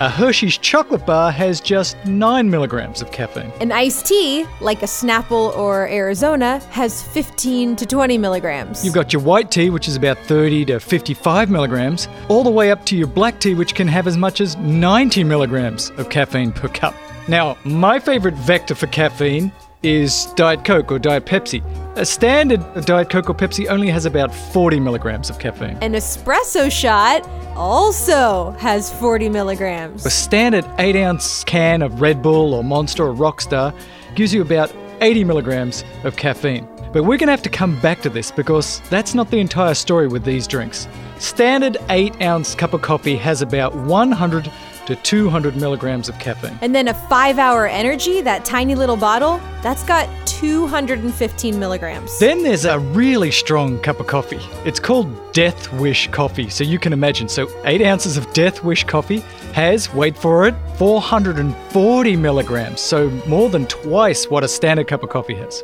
A 0.00 0.08
Hershey's 0.08 0.56
chocolate 0.56 1.04
bar 1.04 1.32
has 1.32 1.60
just 1.60 1.96
9 2.06 2.48
milligrams 2.48 3.02
of 3.02 3.10
caffeine. 3.10 3.50
An 3.60 3.72
iced 3.72 4.06
tea, 4.06 4.46
like 4.60 4.84
a 4.84 4.86
Snapple 4.86 5.56
or 5.56 5.88
Arizona, 5.88 6.60
has 6.70 7.02
15 7.02 7.74
to 7.74 7.84
20 7.84 8.16
milligrams. 8.16 8.84
You've 8.84 8.94
got 8.94 9.12
your 9.12 9.22
white 9.22 9.50
tea, 9.50 9.70
which 9.70 9.88
is 9.88 9.96
about 9.96 10.16
30 10.18 10.66
to 10.66 10.78
55 10.78 11.50
milligrams, 11.50 12.06
all 12.28 12.44
the 12.44 12.50
way 12.50 12.70
up 12.70 12.86
to 12.86 12.96
your 12.96 13.08
black 13.08 13.40
tea, 13.40 13.54
which 13.54 13.74
can 13.74 13.88
have 13.88 14.06
as 14.06 14.16
much 14.16 14.40
as 14.40 14.56
90 14.58 15.24
milligrams 15.24 15.90
of 15.96 16.10
caffeine 16.10 16.52
per 16.52 16.68
cup. 16.68 16.94
Now, 17.26 17.58
my 17.64 17.98
favorite 17.98 18.34
vector 18.34 18.76
for 18.76 18.86
caffeine 18.86 19.50
is 19.82 20.26
Diet 20.34 20.64
Coke 20.64 20.90
or 20.90 20.98
Diet 20.98 21.24
Pepsi. 21.24 21.62
A 21.96 22.04
standard 22.04 22.60
Diet 22.84 23.10
Coke 23.10 23.30
or 23.30 23.34
Pepsi 23.34 23.68
only 23.68 23.88
has 23.88 24.06
about 24.06 24.34
40 24.34 24.80
milligrams 24.80 25.30
of 25.30 25.38
caffeine. 25.38 25.78
An 25.80 25.92
espresso 25.92 26.70
shot 26.70 27.28
also 27.56 28.50
has 28.52 28.92
40 28.94 29.28
milligrams. 29.28 30.04
A 30.04 30.10
standard 30.10 30.64
8 30.78 30.96
ounce 30.96 31.44
can 31.44 31.82
of 31.82 32.00
Red 32.00 32.22
Bull 32.22 32.54
or 32.54 32.64
Monster 32.64 33.04
or 33.04 33.14
Rockstar 33.14 33.74
gives 34.14 34.34
you 34.34 34.42
about 34.42 34.74
80 35.00 35.24
milligrams 35.24 35.84
of 36.04 36.16
caffeine. 36.16 36.68
But 36.92 37.04
we're 37.04 37.18
going 37.18 37.26
to 37.28 37.32
have 37.32 37.42
to 37.42 37.50
come 37.50 37.78
back 37.80 38.00
to 38.02 38.08
this 38.08 38.30
because 38.30 38.80
that's 38.88 39.14
not 39.14 39.30
the 39.30 39.38
entire 39.38 39.74
story 39.74 40.08
with 40.08 40.24
these 40.24 40.46
drinks. 40.46 40.88
Standard 41.18 41.76
8 41.90 42.22
ounce 42.22 42.54
cup 42.54 42.72
of 42.72 42.82
coffee 42.82 43.16
has 43.16 43.42
about 43.42 43.74
100 43.74 44.50
to 44.88 44.96
200 44.96 45.54
milligrams 45.54 46.08
of 46.08 46.18
caffeine. 46.18 46.58
And 46.62 46.74
then 46.74 46.88
a 46.88 46.94
five 46.94 47.38
hour 47.38 47.66
energy, 47.66 48.22
that 48.22 48.46
tiny 48.46 48.74
little 48.74 48.96
bottle, 48.96 49.38
that's 49.62 49.84
got 49.84 50.08
215 50.26 51.58
milligrams. 51.58 52.18
Then 52.18 52.42
there's 52.42 52.64
a 52.64 52.78
really 52.78 53.30
strong 53.30 53.78
cup 53.80 54.00
of 54.00 54.06
coffee. 54.06 54.40
It's 54.64 54.80
called 54.80 55.34
Death 55.34 55.70
Wish 55.74 56.08
coffee. 56.10 56.48
So 56.48 56.64
you 56.64 56.78
can 56.78 56.94
imagine. 56.94 57.28
So 57.28 57.50
eight 57.66 57.82
ounces 57.82 58.16
of 58.16 58.32
Death 58.32 58.64
Wish 58.64 58.84
coffee 58.84 59.18
has, 59.52 59.92
wait 59.92 60.16
for 60.16 60.48
it, 60.48 60.54
440 60.76 62.16
milligrams. 62.16 62.80
So 62.80 63.10
more 63.26 63.50
than 63.50 63.66
twice 63.66 64.30
what 64.30 64.42
a 64.42 64.48
standard 64.48 64.88
cup 64.88 65.02
of 65.02 65.10
coffee 65.10 65.34
has. 65.34 65.62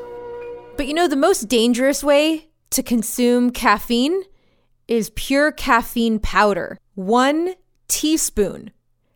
But 0.76 0.86
you 0.86 0.92
know, 0.92 1.08
the 1.08 1.16
most 1.16 1.48
dangerous 1.48 2.04
way 2.04 2.48
to 2.72 2.82
consume 2.82 3.52
caffeine 3.52 4.22
is 4.86 5.10
pure 5.14 5.50
caffeine 5.50 6.18
powder. 6.18 6.76
One 6.94 7.54
teaspoon 7.88 8.70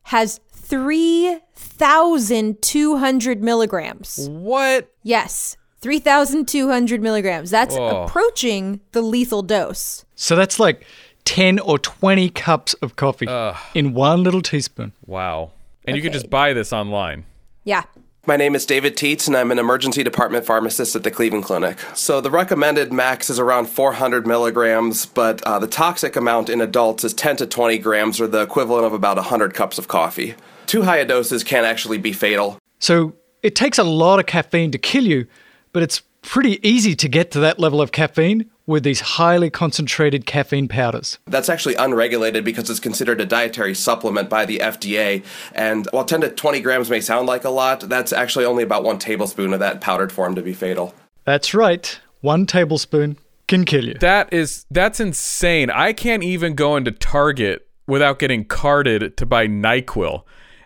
has 0.09 0.41
3,200 0.53 3.43
milligrams. 3.43 4.29
What? 4.31 4.93
Yes. 5.03 5.59
3,200 5.81 7.03
milligrams. 7.03 7.50
That's 7.50 7.77
Whoa. 7.77 8.05
approaching 8.05 8.81
the 8.93 9.03
lethal 9.03 9.43
dose. 9.43 10.07
So 10.15 10.35
that's 10.35 10.59
like 10.59 10.87
10 11.25 11.59
or 11.59 11.79
20 11.79 12.31
cups 12.31 12.73
of 12.75 12.97
coffee 12.97 13.27
Ugh. 13.29 13.55
in 13.75 13.93
one 13.93 14.23
little 14.23 14.41
teaspoon. 14.41 14.93
Wow. 15.05 15.50
And 15.85 15.93
okay. 15.93 15.97
you 15.97 16.03
can 16.03 16.15
just 16.15 16.31
buy 16.31 16.55
this 16.55 16.73
online. 16.73 17.27
Yeah. 17.65 17.83
My 18.29 18.37
name 18.37 18.55
is 18.55 18.67
David 18.67 18.95
Teets, 18.95 19.27
and 19.27 19.35
I'm 19.35 19.51
an 19.51 19.59
emergency 19.59 20.03
department 20.03 20.45
pharmacist 20.45 20.95
at 20.95 21.03
the 21.03 21.11
Cleveland 21.11 21.45
Clinic. 21.45 21.79
So, 21.95 22.21
the 22.21 22.31
recommended 22.31 22.93
max 22.93 23.31
is 23.31 23.39
around 23.39 23.71
400 23.71 24.27
milligrams, 24.27 25.07
but 25.07 25.41
uh, 25.45 25.59
the 25.59 25.67
toxic 25.67 26.15
amount 26.15 26.51
in 26.51 26.61
adults 26.61 27.05
is 27.05 27.15
10 27.15 27.37
to 27.37 27.47
20 27.47 27.79
grams, 27.79 28.21
or 28.21 28.27
the 28.27 28.43
equivalent 28.43 28.85
of 28.85 28.93
about 28.93 29.17
100 29.17 29.55
cups 29.55 29.79
of 29.79 29.89
coffee. 29.89 30.35
Too 30.67 30.83
high 30.83 30.99
a 30.99 31.07
doses 31.07 31.43
can 31.43 31.65
actually 31.65 31.97
be 31.97 32.13
fatal. 32.13 32.59
So, 32.81 33.15
it 33.43 33.55
takes 33.55 33.79
a 33.79 33.83
lot 33.83 34.19
of 34.19 34.27
caffeine 34.27 34.73
to 34.73 34.79
kill 34.79 35.05
you, 35.05 35.27
but 35.73 35.83
it's 35.83 36.03
pretty 36.21 36.61
easy 36.69 36.95
to 36.97 37.09
get 37.09 37.31
to 37.31 37.41
that 37.41 37.59
level 37.59 37.81
of 37.81 37.93
caffeine 37.93 38.51
with 38.69 38.85
these 38.85 39.01
highly 39.01 39.49
concentrated 39.49 40.27
caffeine 40.27 40.69
powders. 40.69 41.19
That's 41.27 41.49
actually 41.49 41.75
unregulated 41.77 42.45
because 42.45 42.69
it's 42.69 42.79
considered 42.79 43.19
a 43.19 43.25
dietary 43.25 43.75
supplement 43.75 44.29
by 44.29 44.45
the 44.45 44.59
FDA. 44.59 45.25
And 45.55 45.89
while 45.91 46.05
10 46.05 46.21
to 46.21 46.31
20 46.31 46.61
grams 46.61 46.91
may 46.91 47.01
sound 47.01 47.27
like 47.27 47.45
a 47.45 47.51
lot, 47.51 47.81
that's 47.81 48.13
actually 48.13 48.45
only 48.45 48.63
about 48.63 48.85
one 48.85 48.99
tablespoon 48.99 49.55
of 49.55 49.61
that 49.61 49.81
powdered 49.81 50.13
form 50.13 50.35
to 50.35 50.43
be 50.43 50.53
fatal. 50.53 50.95
That's 51.25 51.55
right. 51.55 51.99
One 52.21 52.45
tablespoon 52.45 53.17
can 53.49 53.65
kill 53.65 53.87
you. 53.87 53.95
That 53.95 54.33
is 54.35 54.67
that's 54.71 55.01
insane. 55.01 55.71
I 55.71 55.95
can't 55.95 56.23
even 56.23 56.55
go 56.55 56.77
into 56.77 56.91
Target 56.91 57.67
without 57.87 58.19
getting 58.19 58.45
carded 58.45 59.17
to 59.17 59.25
buy 59.25 59.49
NyQuil. 59.49 60.25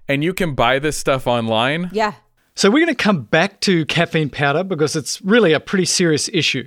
And 0.08 0.24
you 0.24 0.34
can 0.34 0.56
buy 0.56 0.80
this 0.80 0.98
stuff 0.98 1.28
online? 1.28 1.88
Yeah. 1.92 2.14
So 2.56 2.68
we're 2.68 2.84
going 2.84 2.94
to 2.94 3.02
come 3.02 3.22
back 3.22 3.60
to 3.60 3.86
caffeine 3.86 4.28
powder 4.28 4.64
because 4.64 4.96
it's 4.96 5.22
really 5.22 5.52
a 5.52 5.60
pretty 5.60 5.84
serious 5.84 6.28
issue. 6.32 6.66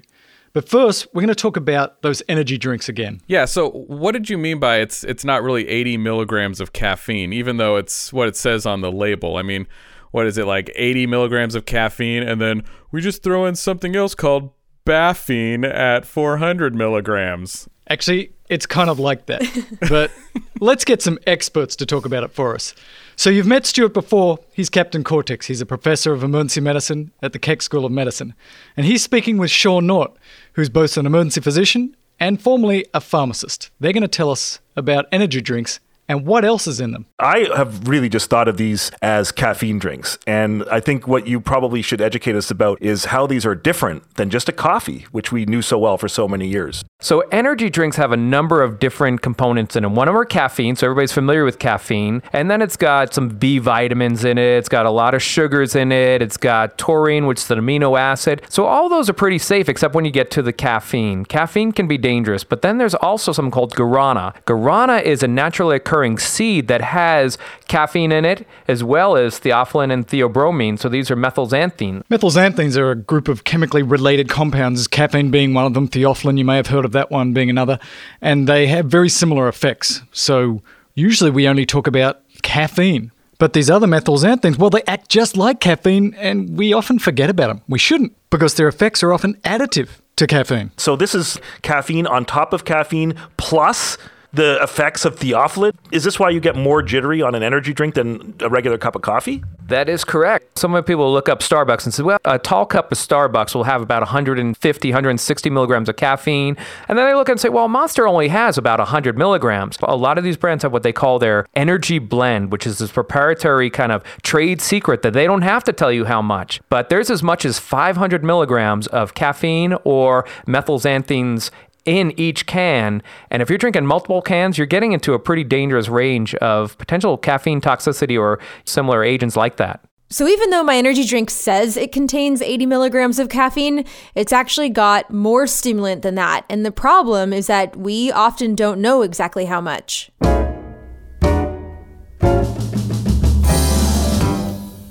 But 0.56 0.70
first, 0.70 1.06
we're 1.14 1.20
going 1.20 1.28
to 1.28 1.36
talk 1.36 1.58
about 1.58 2.02
those 2.02 2.24
energy 2.30 2.58
drinks 2.58 2.88
again. 2.88 3.20
Yeah. 3.28 3.44
So, 3.44 3.72
what 3.72 4.14
did 4.14 4.30
you 4.30 4.38
mean 4.38 4.58
by 4.58 4.78
it's 4.78 5.04
it's 5.04 5.26
not 5.26 5.44
really 5.44 5.68
80 5.68 5.98
milligrams 5.98 6.62
of 6.62 6.72
caffeine, 6.72 7.34
even 7.34 7.58
though 7.58 7.76
it's 7.76 8.14
what 8.14 8.30
it 8.30 8.38
says 8.38 8.66
on 8.66 8.80
the 8.80 8.90
label? 8.90 9.36
I 9.36 9.42
mean, 9.42 9.68
what 10.12 10.26
is 10.26 10.38
it 10.38 10.46
like 10.46 10.72
80 10.74 11.08
milligrams 11.08 11.56
of 11.56 11.66
caffeine, 11.66 12.24
and 12.24 12.40
then 12.40 12.64
we 12.90 13.02
just 13.02 13.22
throw 13.22 13.46
in 13.46 13.56
something 13.56 13.98
else 13.98 14.16
called 14.16 14.50
baffine 14.86 15.66
at 15.66 16.06
400 16.06 16.74
milligrams. 16.74 17.68
Actually, 17.90 18.32
it's 18.50 18.66
kind 18.66 18.90
of 18.90 19.00
like 19.00 19.28
that. 19.28 19.42
but 19.90 20.12
let's 20.60 20.86
get 20.86 21.02
some 21.02 21.20
experts 21.28 21.76
to 21.78 21.86
talk 21.86 22.06
about 22.06 22.24
it 22.24 22.32
for 22.32 22.56
us. 22.56 22.74
So 23.16 23.30
you've 23.30 23.48
met 23.48 23.66
Stuart 23.66 23.94
before. 23.94 24.40
He's 24.54 24.70
Captain 24.70 25.04
Cortex. 25.04 25.48
He's 25.48 25.62
a 25.62 25.66
professor 25.66 26.12
of 26.14 26.24
emergency 26.24 26.62
medicine 26.62 27.12
at 27.22 27.34
the 27.34 27.40
Keck 27.40 27.62
School 27.62 27.86
of 27.86 27.92
Medicine. 27.92 28.34
And 28.76 28.86
he's 28.86 29.04
speaking 29.04 29.38
with 29.38 29.52
Sean 29.52 29.86
Nordt, 29.86 30.16
who's 30.54 30.70
both 30.70 30.98
an 30.98 31.06
emergency 31.06 31.42
physician 31.42 31.96
and 32.20 32.42
formerly 32.42 32.86
a 32.94 33.02
pharmacist. 33.02 33.72
They're 33.80 33.94
going 33.94 34.02
to 34.02 34.08
tell 34.08 34.32
us 34.32 34.60
about 34.76 35.06
energy 35.12 35.42
drinks 35.42 35.80
and 36.08 36.26
what 36.26 36.46
else 36.46 36.68
is 36.68 36.80
in 36.80 36.92
them? 36.92 37.06
I 37.20 37.48
have 37.56 37.88
really 37.88 38.10
just 38.10 38.30
thought 38.30 38.48
of 38.48 38.58
these 38.58 38.92
as 39.02 39.32
caffeine 39.32 39.80
drinks. 39.80 40.18
And 40.28 40.64
I 40.70 40.80
think 40.80 41.08
what 41.08 41.28
you 41.28 41.42
probably 41.42 41.82
should 41.82 42.02
educate 42.02 42.36
us 42.36 42.52
about 42.52 42.82
is 42.82 43.06
how 43.06 43.26
these 43.26 43.46
are 43.46 43.56
different 43.56 44.16
than 44.16 44.30
just 44.30 44.48
a 44.48 44.52
coffee, 44.52 45.06
which 45.12 45.32
we 45.32 45.46
knew 45.46 45.62
so 45.62 45.80
well 45.80 45.98
for 45.98 46.08
so 46.08 46.28
many 46.28 46.48
years. 46.48 46.84
So, 47.00 47.22
energy 47.32 47.70
drinks 47.70 47.98
have 47.98 48.12
a 48.12 48.18
number 48.18 48.62
of 48.64 48.80
different 48.80 49.22
components 49.22 49.76
in 49.76 49.84
them. 49.84 49.96
One 49.96 50.08
of 50.08 50.14
them 50.14 50.22
are 50.22 50.26
caffeine, 50.26 50.76
so 50.76 50.88
everybody's 50.88 51.12
familiar 51.12 51.44
with 51.44 51.60
caffeine. 51.60 52.22
And 52.34 52.50
then 52.50 52.62
it's 52.62 52.78
got 52.78 53.14
some 53.14 53.30
B 53.30 53.58
vitamins 53.58 54.24
in 54.24 54.38
it, 54.38 54.58
it's 54.58 54.70
got 54.70 54.86
a 54.86 54.92
lot 54.92 55.14
of 55.14 55.22
sugars 55.22 55.76
in 55.76 55.92
it, 55.92 56.22
it's 56.22 56.38
got 56.38 56.78
taurine, 56.78 57.26
which 57.26 57.40
is 57.40 57.52
an 57.52 57.60
amino 57.60 58.00
acid. 58.00 58.42
So, 58.50 58.66
all 58.66 58.90
those 58.90 59.10
are 59.10 59.14
pretty 59.14 59.40
safe, 59.40 59.70
except 59.70 59.94
when 59.94 60.06
you 60.06 60.12
get 60.12 60.32
to 60.32 60.42
the 60.42 60.54
caffeine. 60.54 61.26
Caffeine 61.26 61.72
can 61.72 61.88
be 61.88 61.98
dangerous, 61.98 62.44
but 62.44 62.62
then 62.62 62.78
there's 62.78 62.96
also 62.96 63.32
something 63.32 63.52
called 63.52 63.76
guarana. 63.76 64.34
Guarana 64.46 65.02
is 65.04 65.22
a 65.22 65.28
naturally 65.28 65.76
occurring 65.76 65.95
occurring 65.96 66.18
seed 66.18 66.68
that 66.68 66.82
has 66.82 67.38
caffeine 67.70 68.12
in 68.12 68.26
it, 68.26 68.46
as 68.68 68.84
well 68.84 69.16
as 69.16 69.40
theophylline 69.40 69.94
and 69.94 70.08
theobromine. 70.08 70.78
So 70.78 70.90
these 70.90 71.10
are 71.10 71.16
methylxanthine. 71.16 72.04
Methylxanthines 72.12 72.76
are 72.78 72.92
a 72.92 72.96
group 72.96 73.30
of 73.30 73.46
chemically 73.46 73.82
related 73.82 74.28
compounds, 74.28 74.88
caffeine 74.88 75.32
being 75.32 75.54
one 75.54 75.66
of 75.66 75.74
them, 75.74 75.88
theophylline, 75.88 76.38
you 76.38 76.44
may 76.44 76.58
have 76.58 76.68
heard 76.68 76.84
of 76.84 76.92
that 76.92 77.12
one 77.12 77.34
being 77.34 77.50
another, 77.50 77.80
and 78.22 78.48
they 78.48 78.68
have 78.68 78.88
very 78.88 79.08
similar 79.08 79.48
effects. 79.48 80.02
So 80.12 80.62
usually 80.96 81.32
we 81.32 81.48
only 81.48 81.66
talk 81.66 81.88
about 81.88 82.22
caffeine. 82.42 83.12
But 83.38 83.54
these 83.54 83.70
other 83.70 83.88
methylxanthines, 83.88 84.58
well, 84.58 84.70
they 84.70 84.84
act 84.88 85.10
just 85.10 85.38
like 85.38 85.60
caffeine, 85.62 86.14
and 86.16 86.58
we 86.58 86.74
often 86.74 87.00
forget 87.00 87.30
about 87.30 87.48
them. 87.48 87.62
We 87.70 87.80
shouldn't, 87.80 88.14
because 88.30 88.56
their 88.56 88.68
effects 88.68 89.02
are 89.02 89.14
often 89.14 89.36
additive 89.46 89.90
to 90.18 90.28
caffeine. 90.28 90.72
So 90.78 90.96
this 90.96 91.16
is 91.16 91.40
caffeine 91.62 92.08
on 92.08 92.26
top 92.26 92.54
of 92.54 92.64
caffeine 92.64 93.16
plus 93.38 93.98
the 94.36 94.60
effects 94.62 95.06
of 95.06 95.16
theophylline. 95.18 95.74
Is 95.92 96.04
this 96.04 96.20
why 96.20 96.30
you 96.30 96.40
get 96.40 96.56
more 96.56 96.82
jittery 96.82 97.22
on 97.22 97.36
an 97.36 97.44
energy 97.44 97.74
drink 97.74 97.96
than 97.96 98.36
a 98.40 98.50
regular 98.50 98.78
cup 98.78 98.96
of 98.96 99.02
coffee? 99.02 99.44
That 99.68 99.90
is 99.90 100.04
correct. 100.04 100.60
Some 100.60 100.82
people 100.84 101.12
look 101.12 101.28
up 101.28 101.40
Starbucks 101.40 101.86
and 101.86 101.94
say, 101.94 102.04
well, 102.04 102.20
a 102.24 102.38
tall 102.38 102.66
cup 102.68 102.92
of 102.92 102.98
Starbucks 102.98 103.56
will 103.56 103.64
have 103.64 103.82
about 103.82 104.02
150, 104.02 104.90
160 104.90 105.50
milligrams 105.50 105.90
of 105.90 105.96
caffeine. 105.96 106.56
And 106.88 106.98
then 106.98 107.08
they 107.08 107.16
look 107.16 107.30
and 107.30 107.40
say, 107.40 107.50
well, 107.50 107.68
Monster 107.68 108.08
only 108.08 108.28
has 108.28 108.58
about 108.58 108.78
100 108.80 109.18
milligrams. 109.18 109.78
A 109.82 109.96
lot 109.96 110.18
of 110.18 110.24
these 110.24 110.38
brands 110.38 110.62
have 110.62 110.72
what 110.72 110.84
they 110.84 110.94
call 110.94 111.18
their 111.18 111.48
energy 111.56 111.98
blend, 111.98 112.52
which 112.52 112.68
is 112.68 112.78
this 112.78 112.92
proprietary 112.92 113.72
kind 113.72 113.92
of 113.92 114.04
trade 114.22 114.62
secret 114.62 115.02
that 115.02 115.14
they 115.14 115.26
don't 115.26 115.42
have 115.42 115.64
to 115.64 115.74
tell 115.74 115.92
you 115.92 116.06
how 116.06 116.22
much. 116.22 116.62
But 116.70 116.90
there's 116.90 117.10
as 117.10 117.24
much 117.24 117.44
as 117.44 117.58
500 117.58 118.24
milligrams 118.24 118.86
of 118.88 119.16
caffeine 119.16 119.74
or 119.84 120.26
methylxanthines 120.46 121.50
in 121.86 122.14
each 122.20 122.46
can. 122.46 123.02
And 123.32 123.42
if 123.42 123.50
you're 123.50 123.58
drinking 123.58 123.86
multiple 123.86 124.22
cans, 124.22 124.58
you're 124.58 124.68
getting 124.68 124.92
into 124.92 125.14
a 125.14 125.20
pretty 125.20 125.44
dangerous 125.44 125.88
range 125.88 126.36
of 126.36 126.78
potential 126.78 127.18
caffeine 127.18 127.62
toxicity 127.62 128.20
or 128.20 128.40
similar 128.66 129.04
agents 129.04 129.36
like 129.36 129.58
that. 129.58 129.82
So, 130.12 130.28
even 130.28 130.52
though 130.52 130.64
my 130.64 130.78
energy 130.78 131.04
drink 131.04 131.32
says 131.32 131.78
it 131.78 131.92
contains 131.92 132.40
80 132.42 132.68
milligrams 132.68 133.18
of 133.18 133.28
caffeine, 133.28 133.86
it's 134.14 134.32
actually 134.32 134.70
got 134.70 135.12
more 135.12 135.48
stimulant 135.48 136.04
than 136.04 136.14
that. 136.16 136.46
And 136.48 136.64
the 136.64 136.72
problem 136.72 137.34
is 137.34 137.48
that 137.48 137.76
we 137.76 138.12
often 138.12 138.54
don't 138.54 138.80
know 138.82 139.02
exactly 139.02 139.46
how 139.46 139.62
much. 139.62 140.12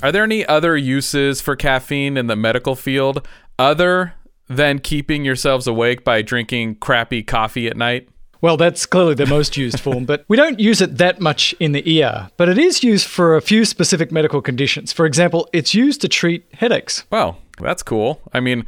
Are 0.02 0.12
there 0.12 0.24
any 0.24 0.44
other 0.44 0.76
uses 0.76 1.40
for 1.40 1.56
caffeine 1.56 2.16
in 2.16 2.26
the 2.26 2.36
medical 2.36 2.74
field 2.74 3.26
other 3.58 4.14
than 4.48 4.78
keeping 4.78 5.24
yourselves 5.24 5.66
awake 5.66 6.04
by 6.04 6.22
drinking 6.22 6.76
crappy 6.76 7.22
coffee 7.22 7.66
at 7.66 7.76
night? 7.76 8.08
Well, 8.40 8.58
that's 8.58 8.84
clearly 8.84 9.14
the 9.14 9.24
most 9.24 9.56
used 9.56 9.80
form, 9.80 10.04
but 10.04 10.26
we 10.28 10.36
don't 10.36 10.60
use 10.60 10.82
it 10.82 10.98
that 10.98 11.18
much 11.18 11.54
in 11.60 11.72
the 11.72 12.02
ER. 12.02 12.28
But 12.36 12.50
it 12.50 12.58
is 12.58 12.84
used 12.84 13.06
for 13.06 13.36
a 13.36 13.40
few 13.40 13.64
specific 13.64 14.12
medical 14.12 14.42
conditions. 14.42 14.92
For 14.92 15.06
example, 15.06 15.48
it's 15.54 15.74
used 15.74 16.02
to 16.02 16.08
treat 16.08 16.44
headaches. 16.52 17.04
Well, 17.10 17.38
that's 17.58 17.82
cool. 17.82 18.20
I 18.34 18.40
mean, 18.40 18.66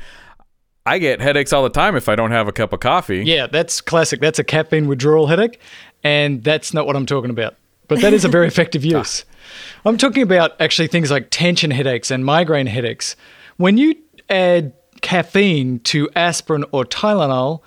I 0.87 0.99
get 0.99 1.21
headaches 1.21 1.52
all 1.52 1.62
the 1.62 1.68
time 1.68 1.95
if 1.95 2.09
I 2.09 2.14
don't 2.14 2.30
have 2.30 2.49
a 2.49 2.52
cup 2.52 2.73
of 2.73 2.80
coffee. 2.80 3.23
Yeah, 3.25 3.49
that's 3.49 3.83
classic. 3.83 4.21
That's 4.21 4.38
a 4.38 4.45
caffeine 4.45 4.88
withdrawal 4.88 5.26
headache, 5.26 5.61
and 6.02 6.42
that's 6.42 6.73
not 6.73 6.87
what 6.87 6.97
I'm 6.97 7.04
talking 7.06 7.30
about. 7.30 7.56
But 7.88 8.00
that 8.00 8.14
is 8.14 8.25
a 8.25 8.28
very 8.28 8.47
effective 8.47 8.83
use. 8.99 9.26
I'm 9.85 9.99
talking 9.99 10.23
about 10.23 10.59
actually 10.61 10.88
things 10.88 11.11
like 11.11 11.28
tension 11.30 11.71
headaches 11.71 12.11
and 12.11 12.25
migraine 12.25 12.66
headaches. 12.66 13.14
When 13.59 13.76
you 13.76 13.95
add 14.30 14.73
caffeine 15.02 15.80
to 15.80 16.08
aspirin 16.14 16.64
or 16.72 16.84
Tylenol, 16.84 17.62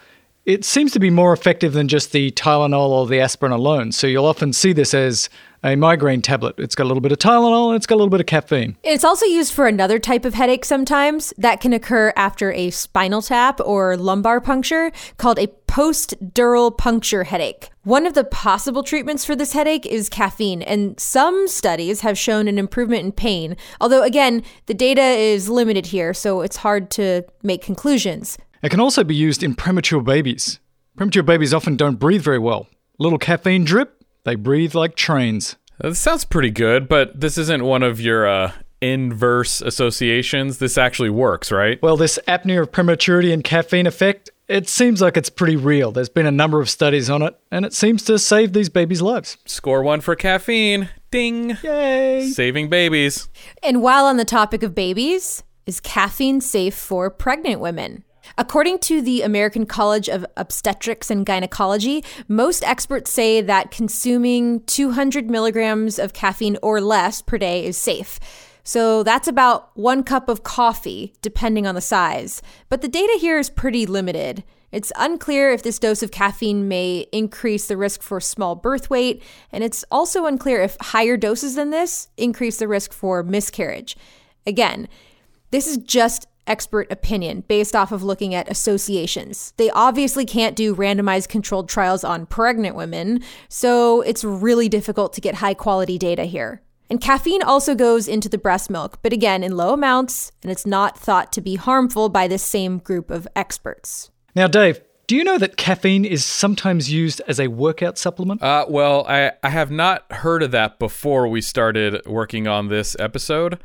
it 0.46 0.66
seems 0.66 0.92
to 0.94 1.00
be 1.00 1.10
more 1.10 1.34
effective 1.34 1.74
than 1.74 1.88
just 1.88 2.12
the 2.12 2.32
Tylenol 2.32 2.90
or 2.90 3.08
the 3.08 3.20
aspirin 3.20 3.52
alone. 3.52 3.92
So 3.92 4.08
you'll 4.08 4.26
often 4.26 4.54
see 4.54 4.74
this 4.74 4.94
as 4.94 5.30
a 5.64 5.76
migraine 5.76 6.22
tablet. 6.22 6.56
It's 6.58 6.76
got 6.76 6.84
a 6.84 6.90
little 6.90 7.02
bit 7.02 7.12
of 7.12 7.18
Tylenol 7.18 7.68
and 7.68 7.76
it's 7.76 7.86
got 7.86 7.96
a 7.96 7.98
little 7.98 8.10
bit 8.10 8.20
of 8.20 8.26
caffeine. 8.26 8.78
It's 8.84 9.04
also 9.04 9.26
used 9.26 9.54
for 9.54 9.68
another 9.68 10.00
type 10.00 10.26
of 10.26 10.34
headache 10.34 10.66
sometimes 10.66 11.34
that 11.38 11.62
can 11.62 11.74
occur 11.74 12.14
after 12.16 12.52
a 12.52 12.70
spinal 12.70 13.22
tap 13.22 13.60
or 13.64 13.98
lumbar 13.98 14.42
puncture 14.42 14.92
called 15.18 15.40
a 15.40 15.48
post-dural 15.68 16.76
puncture 16.76 17.24
headache. 17.26 17.70
One 17.84 18.06
of 18.06 18.14
the 18.14 18.24
possible 18.24 18.84
treatments 18.84 19.24
for 19.24 19.36
this 19.36 19.54
headache 19.54 19.86
is 19.86 20.10
caffeine, 20.10 20.64
and 20.64 21.00
some 21.00 21.48
studies 21.48 22.02
have 22.02 22.18
shown 22.18 22.48
an 22.48 22.58
improvement 22.58 23.04
in 23.04 23.12
pain. 23.12 23.56
Although, 23.80 24.02
again, 24.02 24.44
the 24.66 24.74
data 24.74 25.02
is 25.02 25.48
limited 25.48 25.88
here, 25.88 26.14
so 26.14 26.42
it's 26.42 26.58
hard 26.58 26.90
to 26.92 27.24
make 27.44 27.62
conclusions. 27.62 28.38
It 28.64 28.70
can 28.70 28.80
also 28.80 29.04
be 29.04 29.16
used 29.16 29.44
in 29.44 29.54
premature 29.54 30.02
babies. 30.02 30.60
Premature 30.98 31.24
babies 31.24 31.54
often 31.54 31.76
don't 31.76 32.00
breathe 32.00 32.24
very 32.24 32.40
well. 32.40 32.68
A 33.00 33.04
little 33.04 33.20
caffeine 33.20 33.64
drip, 33.64 34.04
they 34.26 34.36
breathe 34.36 34.76
like 34.76 34.96
trains. 34.96 35.56
That 35.80 35.96
sounds 35.96 36.26
pretty 36.26 36.52
good, 36.52 36.88
but 36.88 37.20
this 37.20 37.38
isn't 37.38 37.64
one 37.64 37.84
of 37.84 38.02
your 38.02 38.28
uh, 38.28 38.52
inverse 38.82 39.62
associations. 39.62 40.58
This 40.58 40.78
actually 40.78 41.10
works, 41.10 41.52
right? 41.52 41.82
Well, 41.82 41.98
this 41.98 42.20
apnea 42.28 42.62
of 42.62 42.72
prematurity 42.72 43.32
and 43.32 43.44
caffeine 43.44 43.88
effect, 43.88 44.30
it 44.48 44.68
seems 44.68 45.02
like 45.02 45.16
it's 45.16 45.30
pretty 45.30 45.56
real. 45.56 45.92
There's 45.92 46.10
been 46.10 46.26
a 46.26 46.32
number 46.32 46.60
of 46.60 46.70
studies 46.70 47.10
on 47.10 47.22
it, 47.22 47.38
and 47.52 47.66
it 47.66 47.74
seems 47.74 48.04
to 48.06 48.20
save 48.20 48.54
these 48.54 48.70
babies' 48.70 49.02
lives. 49.02 49.38
Score 49.46 49.82
one 49.82 50.02
for 50.02 50.16
caffeine. 50.16 50.90
Ding. 51.12 51.58
Yay. 51.64 52.30
Saving 52.30 52.70
babies. 52.70 53.30
And 53.64 53.82
while 53.82 54.06
on 54.06 54.18
the 54.18 54.26
topic 54.26 54.64
of 54.64 54.76
babies, 54.76 55.44
is 55.66 55.80
caffeine 55.80 56.42
safe 56.42 56.76
for 56.76 57.10
pregnant 57.10 57.62
women? 57.62 58.04
According 58.38 58.80
to 58.80 59.02
the 59.02 59.22
American 59.22 59.66
College 59.66 60.10
of 60.10 60.26
Obstetrics 60.38 61.10
and 61.10 61.26
Gynecology, 61.26 62.04
most 62.28 62.64
experts 62.64 63.12
say 63.12 63.42
that 63.42 63.72
consuming 63.72 64.62
200 64.66 65.30
milligrams 65.30 66.00
of 66.00 66.14
caffeine 66.14 66.58
or 66.62 66.82
less 66.82 67.22
per 67.22 67.38
day 67.38 67.66
is 67.66 67.78
safe. 67.78 68.20
So 68.64 69.04
that's 69.04 69.28
about 69.28 69.76
one 69.76 70.04
cup 70.04 70.30
of 70.30 70.44
coffee, 70.44 71.14
depending 71.22 71.66
on 71.66 71.76
the 71.76 71.82
size. 71.82 72.42
But 72.70 72.82
the 72.82 72.88
data 72.88 73.18
here 73.20 73.40
is 73.40 73.50
pretty 73.50 73.86
limited. 73.86 74.44
It's 74.72 74.92
unclear 74.96 75.52
if 75.52 75.64
this 75.64 75.80
dose 75.80 76.04
of 76.04 76.12
caffeine 76.12 76.68
may 76.68 77.08
increase 77.12 77.68
the 77.68 77.78
risk 77.78 78.04
for 78.04 78.20
small 78.20 78.56
birth 78.56 78.90
weight, 78.90 79.24
and 79.52 79.64
it's 79.64 79.84
also 79.90 80.26
unclear 80.26 80.62
if 80.62 80.78
higher 80.80 81.18
doses 81.18 81.56
than 81.56 81.72
this 81.72 82.10
increase 82.18 82.58
the 82.58 82.68
risk 82.68 82.94
for 82.94 83.24
miscarriage. 83.24 83.98
Again, 84.46 84.88
this 85.50 85.66
is 85.66 85.78
just 85.78 86.28
expert 86.50 86.92
opinion 86.92 87.46
based 87.48 87.76
off 87.76 87.92
of 87.92 88.04
looking 88.04 88.36
at 88.36 88.52
associations. 88.52 89.54
They 89.58 89.70
obviously 89.70 90.26
can't 90.26 90.56
do 90.56 90.76
randomized 90.76 91.30
controlled 91.30 91.70
trials 91.70 92.04
on 92.04 92.26
pregnant 92.26 92.76
women, 92.76 93.24
so 93.48 94.02
it's 94.02 94.24
really 94.24 94.68
difficult 94.68 95.14
to 95.14 95.22
get 95.22 95.36
high 95.36 95.54
quality 95.54 95.98
data 95.98 96.24
here. 96.24 96.62
And 96.90 97.00
caffeine 97.00 97.44
also 97.44 97.76
goes 97.76 98.08
into 98.08 98.28
the 98.28 98.40
breast 98.40 98.70
milk, 98.70 99.00
but 99.04 99.14
again, 99.14 99.44
in 99.44 99.56
low 99.56 99.74
amounts, 99.74 100.32
and 100.42 100.52
it's 100.52 100.66
not 100.66 100.98
thought 100.98 101.32
to 101.34 101.42
be 101.42 101.56
harmful 101.56 102.10
by 102.10 102.28
this 102.28 102.44
same 102.44 102.80
group 102.80 103.12
of 103.12 103.28
experts. 103.36 104.10
Now, 104.36 104.48
Dave, 104.48 104.82
do 105.06 105.16
you 105.16 105.24
know 105.24 105.38
that 105.38 105.58
caffeine 105.58 106.06
is 106.06 106.26
sometimes 106.26 106.92
used 106.92 107.22
as 107.28 107.40
a 107.40 107.48
workout 107.48 107.98
supplement? 107.98 108.42
Uh, 108.42 108.66
well, 108.68 109.06
I, 109.08 109.32
I 109.44 109.50
have 109.50 109.70
not 109.70 110.12
heard 110.12 110.42
of 110.42 110.52
that 110.52 110.80
before 110.80 111.28
we 111.28 111.42
started 111.42 112.06
working 112.08 112.48
on 112.48 112.68
this 112.68 112.96
episode. 113.00 113.60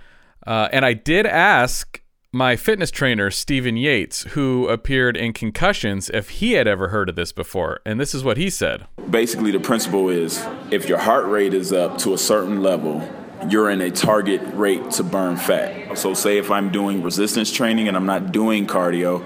Uh, 0.46 0.68
and 0.72 0.84
I 0.84 0.92
did 0.92 1.26
ask 1.26 2.00
my 2.34 2.56
fitness 2.56 2.90
trainer, 2.90 3.30
Stephen 3.30 3.76
Yates, 3.76 4.24
who 4.32 4.66
appeared 4.66 5.16
in 5.16 5.32
Concussions, 5.32 6.10
if 6.10 6.30
he 6.30 6.54
had 6.54 6.66
ever 6.66 6.88
heard 6.88 7.08
of 7.08 7.14
this 7.14 7.30
before. 7.30 7.80
And 7.86 8.00
this 8.00 8.12
is 8.12 8.24
what 8.24 8.36
he 8.36 8.50
said. 8.50 8.88
Basically, 9.08 9.52
the 9.52 9.60
principle 9.60 10.08
is 10.08 10.44
if 10.72 10.88
your 10.88 10.98
heart 10.98 11.26
rate 11.26 11.54
is 11.54 11.72
up 11.72 11.96
to 11.98 12.12
a 12.12 12.18
certain 12.18 12.60
level, 12.60 13.08
you're 13.48 13.70
in 13.70 13.80
a 13.80 13.90
target 13.90 14.40
rate 14.54 14.90
to 14.92 15.04
burn 15.04 15.36
fat. 15.36 15.96
So, 15.96 16.12
say 16.12 16.38
if 16.38 16.50
I'm 16.50 16.72
doing 16.72 17.04
resistance 17.04 17.52
training 17.52 17.86
and 17.86 17.96
I'm 17.96 18.06
not 18.06 18.32
doing 18.32 18.66
cardio, 18.66 19.22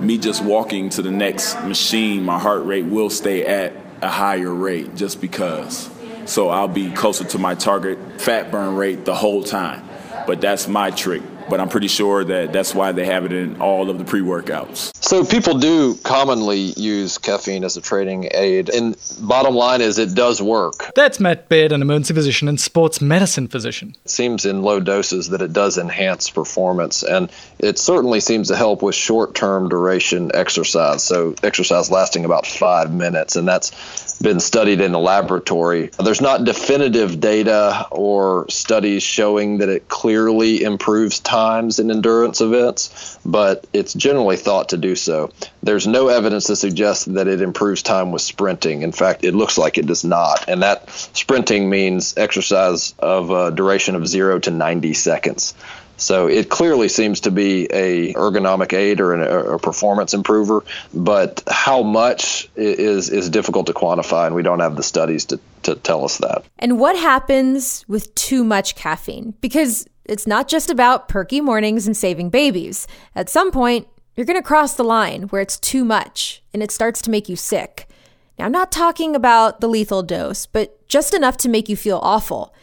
me 0.00 0.18
just 0.18 0.44
walking 0.44 0.90
to 0.90 1.02
the 1.02 1.10
next 1.10 1.58
machine, 1.62 2.26
my 2.26 2.38
heart 2.38 2.66
rate 2.66 2.84
will 2.84 3.08
stay 3.08 3.46
at 3.46 3.72
a 4.02 4.08
higher 4.08 4.52
rate 4.52 4.94
just 4.96 5.22
because. 5.22 5.88
So, 6.26 6.50
I'll 6.50 6.68
be 6.68 6.90
closer 6.92 7.24
to 7.24 7.38
my 7.38 7.54
target 7.54 8.20
fat 8.20 8.50
burn 8.50 8.76
rate 8.76 9.06
the 9.06 9.14
whole 9.14 9.42
time. 9.42 9.88
But 10.26 10.42
that's 10.42 10.68
my 10.68 10.90
trick 10.90 11.22
but 11.48 11.60
I'm 11.60 11.68
pretty 11.68 11.88
sure 11.88 12.24
that 12.24 12.52
that's 12.52 12.74
why 12.74 12.92
they 12.92 13.04
have 13.06 13.24
it 13.24 13.32
in 13.32 13.60
all 13.60 13.90
of 13.90 13.98
the 13.98 14.04
pre 14.04 14.20
workouts. 14.20 14.92
So 15.02 15.24
people 15.24 15.58
do 15.58 15.94
commonly 16.04 16.72
use 16.76 17.18
caffeine 17.18 17.64
as 17.64 17.76
a 17.76 17.80
training 17.80 18.28
aid, 18.32 18.68
and 18.68 18.96
bottom 19.20 19.54
line 19.54 19.80
is 19.80 19.98
it 19.98 20.14
does 20.14 20.42
work. 20.42 20.92
That's 20.94 21.20
Matt 21.20 21.48
Baird, 21.48 21.72
an 21.72 21.82
emergency 21.82 22.14
physician 22.14 22.48
and 22.48 22.60
sports 22.60 23.00
medicine 23.00 23.48
physician. 23.48 23.94
It 24.04 24.10
seems 24.10 24.44
in 24.44 24.62
low 24.62 24.80
doses 24.80 25.28
that 25.30 25.42
it 25.42 25.52
does 25.52 25.78
enhance 25.78 26.30
performance, 26.30 27.02
and 27.02 27.30
it 27.58 27.78
certainly 27.78 28.20
seems 28.20 28.48
to 28.48 28.56
help 28.56 28.82
with 28.82 28.94
short 28.94 29.34
term 29.34 29.68
duration 29.68 30.30
exercise. 30.34 31.02
So 31.02 31.34
exercise 31.42 31.90
lasting 31.90 32.24
about 32.24 32.46
five 32.46 32.92
minutes, 32.92 33.36
and 33.36 33.46
that's 33.46 34.18
been 34.20 34.40
studied 34.40 34.80
in 34.80 34.92
the 34.92 34.98
laboratory. 34.98 35.90
There's 36.02 36.20
not 36.20 36.44
definitive 36.44 37.20
data 37.20 37.86
or 37.90 38.48
studies 38.48 39.02
showing 39.02 39.58
that 39.58 39.68
it 39.68 39.88
clearly 39.88 40.62
improves 40.62 41.20
times 41.38 41.78
in 41.78 41.90
endurance 41.90 42.40
events, 42.40 43.18
but 43.24 43.66
it's 43.72 43.94
generally 43.94 44.36
thought 44.36 44.70
to 44.70 44.76
do 44.76 44.96
so. 44.96 45.30
There's 45.62 45.86
no 45.86 46.08
evidence 46.08 46.46
to 46.46 46.56
suggest 46.56 47.12
that 47.14 47.28
it 47.28 47.40
improves 47.40 47.82
time 47.82 48.10
with 48.10 48.22
sprinting. 48.22 48.82
In 48.82 48.92
fact, 48.92 49.24
it 49.24 49.34
looks 49.34 49.56
like 49.56 49.78
it 49.78 49.86
does 49.86 50.04
not. 50.04 50.48
And 50.48 50.62
that 50.62 50.90
sprinting 50.90 51.70
means 51.70 52.16
exercise 52.16 52.94
of 52.98 53.30
a 53.30 53.52
duration 53.52 53.94
of 53.94 54.08
zero 54.08 54.40
to 54.40 54.50
90 54.50 54.94
seconds. 54.94 55.54
So 55.98 56.28
it 56.28 56.48
clearly 56.48 56.88
seems 56.88 57.20
to 57.20 57.30
be 57.30 57.66
a 57.72 58.14
ergogenic 58.14 58.72
aid 58.72 59.00
or 59.00 59.14
an, 59.14 59.54
a 59.54 59.58
performance 59.58 60.14
improver, 60.14 60.64
but 60.94 61.42
how 61.48 61.82
much 61.82 62.48
is 62.54 63.10
is 63.10 63.28
difficult 63.28 63.66
to 63.66 63.72
quantify, 63.72 64.26
and 64.26 64.34
we 64.36 64.44
don't 64.44 64.60
have 64.60 64.76
the 64.76 64.84
studies 64.84 65.24
to, 65.26 65.40
to 65.64 65.74
tell 65.74 66.04
us 66.04 66.18
that. 66.18 66.44
And 66.60 66.78
what 66.78 66.96
happens 66.96 67.84
with 67.88 68.14
too 68.14 68.44
much 68.44 68.76
caffeine? 68.76 69.34
Because 69.40 69.88
it's 70.08 70.26
not 70.26 70.48
just 70.48 70.70
about 70.70 71.08
perky 71.08 71.40
mornings 71.40 71.86
and 71.86 71.96
saving 71.96 72.30
babies. 72.30 72.86
At 73.14 73.28
some 73.28 73.50
point, 73.50 73.86
you're 74.16 74.26
going 74.26 74.40
to 74.40 74.46
cross 74.46 74.74
the 74.74 74.82
line 74.82 75.24
where 75.24 75.42
it's 75.42 75.58
too 75.58 75.84
much 75.84 76.42
and 76.52 76.62
it 76.62 76.72
starts 76.72 77.00
to 77.02 77.10
make 77.10 77.28
you 77.28 77.36
sick. 77.36 77.88
Now, 78.38 78.46
I'm 78.46 78.52
not 78.52 78.72
talking 78.72 79.14
about 79.14 79.60
the 79.60 79.68
lethal 79.68 80.02
dose, 80.02 80.46
but 80.46 80.88
just 80.88 81.14
enough 81.14 81.36
to 81.38 81.48
make 81.48 81.68
you 81.68 81.76
feel 81.76 82.00
awful. 82.02 82.54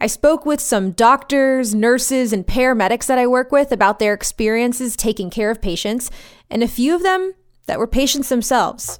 I 0.00 0.06
spoke 0.06 0.44
with 0.44 0.60
some 0.60 0.92
doctors, 0.92 1.74
nurses, 1.74 2.32
and 2.32 2.46
paramedics 2.46 3.06
that 3.06 3.18
I 3.18 3.26
work 3.26 3.52
with 3.52 3.72
about 3.72 3.98
their 3.98 4.14
experiences 4.14 4.96
taking 4.96 5.30
care 5.30 5.50
of 5.50 5.62
patients, 5.62 6.10
and 6.50 6.62
a 6.62 6.68
few 6.68 6.94
of 6.94 7.02
them 7.02 7.34
that 7.66 7.78
were 7.78 7.86
patients 7.86 8.28
themselves. 8.28 8.98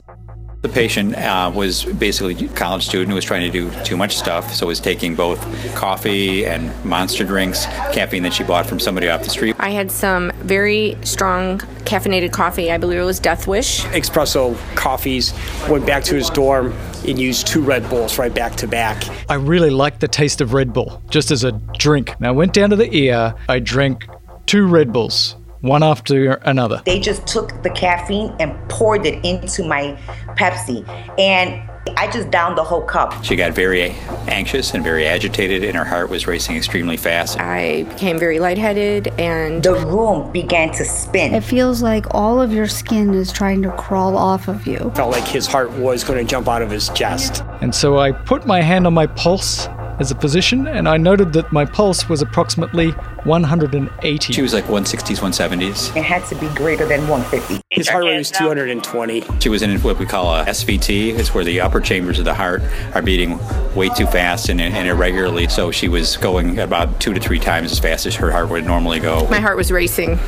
The 0.62 0.68
patient 0.68 1.16
uh, 1.16 1.50
was 1.52 1.84
basically 1.84 2.46
a 2.46 2.48
college 2.50 2.86
student 2.86 3.08
who 3.08 3.16
was 3.16 3.24
trying 3.24 3.50
to 3.50 3.50
do 3.50 3.68
too 3.82 3.96
much 3.96 4.16
stuff, 4.16 4.54
so 4.54 4.68
was 4.68 4.78
taking 4.78 5.16
both 5.16 5.40
coffee 5.74 6.46
and 6.46 6.72
monster 6.84 7.24
drinks, 7.24 7.66
caffeine 7.92 8.22
that 8.22 8.32
she 8.32 8.44
bought 8.44 8.66
from 8.66 8.78
somebody 8.78 9.08
off 9.08 9.24
the 9.24 9.30
street. 9.30 9.56
I 9.58 9.70
had 9.70 9.90
some 9.90 10.30
very 10.36 10.96
strong 11.02 11.58
caffeinated 11.82 12.30
coffee. 12.30 12.70
I 12.70 12.78
believe 12.78 13.00
it 13.00 13.04
was 13.04 13.18
Death 13.18 13.48
Wish. 13.48 13.82
Espresso 13.86 14.56
coffees. 14.76 15.34
Went 15.68 15.84
back 15.84 16.04
to 16.04 16.14
his 16.14 16.30
dorm 16.30 16.72
and 17.08 17.18
used 17.18 17.48
two 17.48 17.60
Red 17.60 17.90
Bulls 17.90 18.16
right 18.16 18.32
back 18.32 18.54
to 18.58 18.68
back. 18.68 19.02
I 19.28 19.34
really 19.34 19.70
liked 19.70 19.98
the 19.98 20.06
taste 20.06 20.40
of 20.40 20.52
Red 20.52 20.72
Bull, 20.72 21.02
just 21.10 21.32
as 21.32 21.42
a 21.42 21.50
drink. 21.76 22.14
Now 22.20 22.28
I 22.28 22.32
went 22.32 22.52
down 22.52 22.70
to 22.70 22.76
the 22.76 23.10
ER. 23.10 23.34
I 23.48 23.58
drank 23.58 24.06
two 24.46 24.68
Red 24.68 24.92
Bulls 24.92 25.34
one 25.62 25.82
after 25.82 26.34
another. 26.34 26.82
They 26.84 27.00
just 27.00 27.26
took 27.26 27.62
the 27.62 27.70
caffeine 27.70 28.34
and 28.38 28.56
poured 28.68 29.06
it 29.06 29.24
into 29.24 29.64
my 29.64 29.98
Pepsi. 30.36 30.86
And 31.18 31.68
I 31.96 32.08
just 32.10 32.30
downed 32.30 32.56
the 32.56 32.62
whole 32.62 32.82
cup. 32.82 33.24
She 33.24 33.34
got 33.34 33.52
very 33.52 33.90
anxious 34.28 34.74
and 34.74 34.84
very 34.84 35.06
agitated, 35.06 35.64
and 35.64 35.76
her 35.76 35.84
heart 35.84 36.10
was 36.10 36.26
racing 36.26 36.56
extremely 36.56 36.96
fast. 36.96 37.40
I 37.40 37.82
became 37.84 38.18
very 38.18 38.38
lightheaded, 38.38 39.08
and 39.18 39.62
the 39.62 39.74
room 39.74 40.30
began 40.30 40.72
to 40.74 40.84
spin. 40.84 41.34
It 41.34 41.42
feels 41.42 41.82
like 41.82 42.06
all 42.14 42.40
of 42.40 42.52
your 42.52 42.68
skin 42.68 43.14
is 43.14 43.32
trying 43.32 43.62
to 43.62 43.70
crawl 43.72 44.16
off 44.16 44.48
of 44.48 44.66
you. 44.66 44.92
Felt 44.94 45.10
like 45.10 45.26
his 45.26 45.46
heart 45.46 45.72
was 45.72 46.04
going 46.04 46.24
to 46.24 46.30
jump 46.30 46.46
out 46.48 46.62
of 46.62 46.70
his 46.70 46.88
chest. 46.90 47.42
And 47.60 47.74
so 47.74 47.98
I 47.98 48.12
put 48.12 48.46
my 48.46 48.60
hand 48.60 48.86
on 48.86 48.94
my 48.94 49.06
pulse 49.06 49.66
as 49.98 50.10
a 50.10 50.14
physician, 50.14 50.66
and 50.66 50.88
I 50.88 50.96
noted 50.96 51.32
that 51.34 51.52
my 51.52 51.64
pulse 51.64 52.08
was 52.08 52.22
approximately 52.22 52.90
180. 53.24 54.32
She 54.32 54.42
was 54.42 54.52
like 54.52 54.64
160s, 54.64 55.18
170s. 55.18 55.96
It 55.96 56.04
had 56.04 56.24
to 56.26 56.34
be 56.34 56.48
greater 56.54 56.86
than 56.86 57.06
150. 57.08 57.60
His 57.70 57.88
heart 57.88 58.04
rate 58.04 58.18
was 58.18 58.30
220. 58.30 59.24
She 59.40 59.48
was 59.48 59.62
in 59.62 59.78
what 59.80 59.98
we 59.98 60.06
call 60.06 60.34
a 60.34 60.44
SVT. 60.44 61.18
It's 61.18 61.34
where 61.34 61.44
the 61.44 61.60
upper 61.60 61.80
chambers 61.80 62.18
of 62.18 62.24
the 62.24 62.34
heart 62.34 62.62
are 62.94 63.02
beating 63.02 63.38
way 63.74 63.88
too 63.90 64.06
fast 64.06 64.48
and, 64.48 64.60
and 64.60 64.88
irregularly. 64.88 65.48
So 65.48 65.70
she 65.70 65.88
was 65.88 66.16
going 66.16 66.58
about 66.58 67.00
two 67.00 67.14
to 67.14 67.20
three 67.20 67.38
times 67.38 67.72
as 67.72 67.78
fast 67.78 68.06
as 68.06 68.14
her 68.16 68.30
heart 68.30 68.50
would 68.50 68.64
normally 68.64 69.00
go. 69.00 69.26
My 69.28 69.40
heart 69.40 69.56
was 69.56 69.70
racing. 69.70 70.18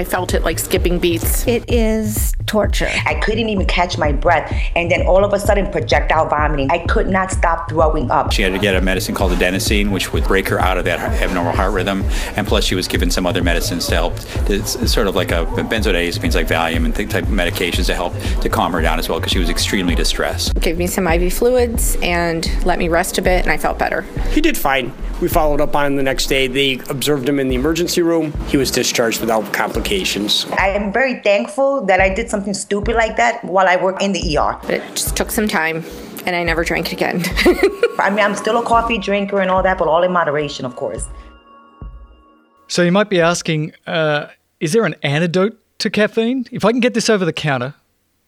I 0.00 0.04
felt 0.04 0.32
it 0.32 0.44
like 0.44 0.58
skipping 0.58 0.98
beats. 0.98 1.46
It 1.46 1.70
is 1.70 2.32
torture. 2.46 2.88
I 3.04 3.20
couldn't 3.20 3.50
even 3.50 3.66
catch 3.66 3.98
my 3.98 4.12
breath. 4.12 4.50
And 4.74 4.90
then 4.90 5.06
all 5.06 5.26
of 5.26 5.34
a 5.34 5.38
sudden, 5.38 5.70
projectile 5.70 6.26
vomiting. 6.26 6.70
I 6.70 6.78
could 6.86 7.06
not 7.06 7.30
stop 7.30 7.68
throwing 7.68 8.10
up. 8.10 8.32
She 8.32 8.40
had 8.40 8.54
to 8.54 8.58
get 8.58 8.74
a 8.74 8.80
medicine 8.80 9.14
called 9.14 9.32
adenosine, 9.32 9.90
which 9.90 10.14
would 10.14 10.24
break 10.24 10.48
her 10.48 10.58
out 10.58 10.78
of 10.78 10.86
that 10.86 11.00
abnormal 11.20 11.52
heart 11.52 11.74
rhythm. 11.74 12.02
And 12.34 12.46
plus, 12.46 12.64
she 12.64 12.74
was 12.74 12.88
given 12.88 13.10
some 13.10 13.26
other 13.26 13.42
medicines 13.42 13.88
to 13.88 13.94
help. 13.94 14.14
It's 14.48 14.90
sort 14.90 15.06
of 15.06 15.14
like 15.14 15.32
a 15.32 15.44
benzodiazepines 15.44 16.34
like 16.34 16.48
Valium 16.48 16.86
and 16.86 16.94
type 16.94 17.24
of 17.24 17.28
medications 17.28 17.84
to 17.88 17.94
help 17.94 18.14
to 18.40 18.48
calm 18.48 18.72
her 18.72 18.80
down 18.80 18.98
as 18.98 19.06
well 19.06 19.20
because 19.20 19.32
she 19.32 19.38
was 19.38 19.50
extremely 19.50 19.94
distressed. 19.94 20.58
Gave 20.60 20.78
me 20.78 20.86
some 20.86 21.06
IV 21.06 21.30
fluids 21.34 21.98
and 22.00 22.50
let 22.64 22.78
me 22.78 22.88
rest 22.88 23.18
a 23.18 23.22
bit, 23.22 23.42
and 23.42 23.52
I 23.52 23.58
felt 23.58 23.78
better. 23.78 24.00
He 24.30 24.40
did 24.40 24.56
fine. 24.56 24.94
We 25.20 25.28
followed 25.28 25.60
up 25.60 25.76
on 25.76 25.86
him 25.86 25.96
the 25.96 26.02
next 26.02 26.26
day. 26.26 26.46
They 26.46 26.78
observed 26.88 27.28
him 27.28 27.38
in 27.38 27.48
the 27.48 27.54
emergency 27.54 28.00
room. 28.00 28.32
He 28.48 28.56
was 28.56 28.70
discharged 28.70 29.20
without 29.20 29.52
complications. 29.52 30.46
I 30.58 30.68
am 30.68 30.92
very 30.92 31.20
thankful 31.20 31.84
that 31.86 32.00
I 32.00 32.12
did 32.12 32.30
something 32.30 32.54
stupid 32.54 32.96
like 32.96 33.16
that 33.16 33.44
while 33.44 33.68
I 33.68 33.76
work 33.76 34.02
in 34.02 34.12
the 34.12 34.38
ER. 34.38 34.58
But 34.62 34.70
it 34.70 34.82
just 34.94 35.16
took 35.16 35.30
some 35.30 35.46
time 35.46 35.84
and 36.24 36.34
I 36.34 36.42
never 36.42 36.64
drank 36.64 36.86
it 36.86 36.92
again. 36.94 37.22
I 37.98 38.08
mean, 38.10 38.20
I'm 38.20 38.34
still 38.34 38.58
a 38.58 38.62
coffee 38.62 38.98
drinker 38.98 39.40
and 39.40 39.50
all 39.50 39.62
that, 39.62 39.76
but 39.76 39.88
all 39.88 40.02
in 40.02 40.12
moderation, 40.12 40.64
of 40.64 40.76
course. 40.76 41.06
So 42.68 42.82
you 42.82 42.92
might 42.92 43.10
be 43.10 43.20
asking, 43.20 43.72
uh, 43.86 44.28
is 44.58 44.72
there 44.72 44.86
an 44.86 44.94
antidote 45.02 45.58
to 45.80 45.90
caffeine? 45.90 46.46
If 46.50 46.64
I 46.64 46.70
can 46.70 46.80
get 46.80 46.94
this 46.94 47.10
over 47.10 47.24
the 47.24 47.32
counter, 47.32 47.74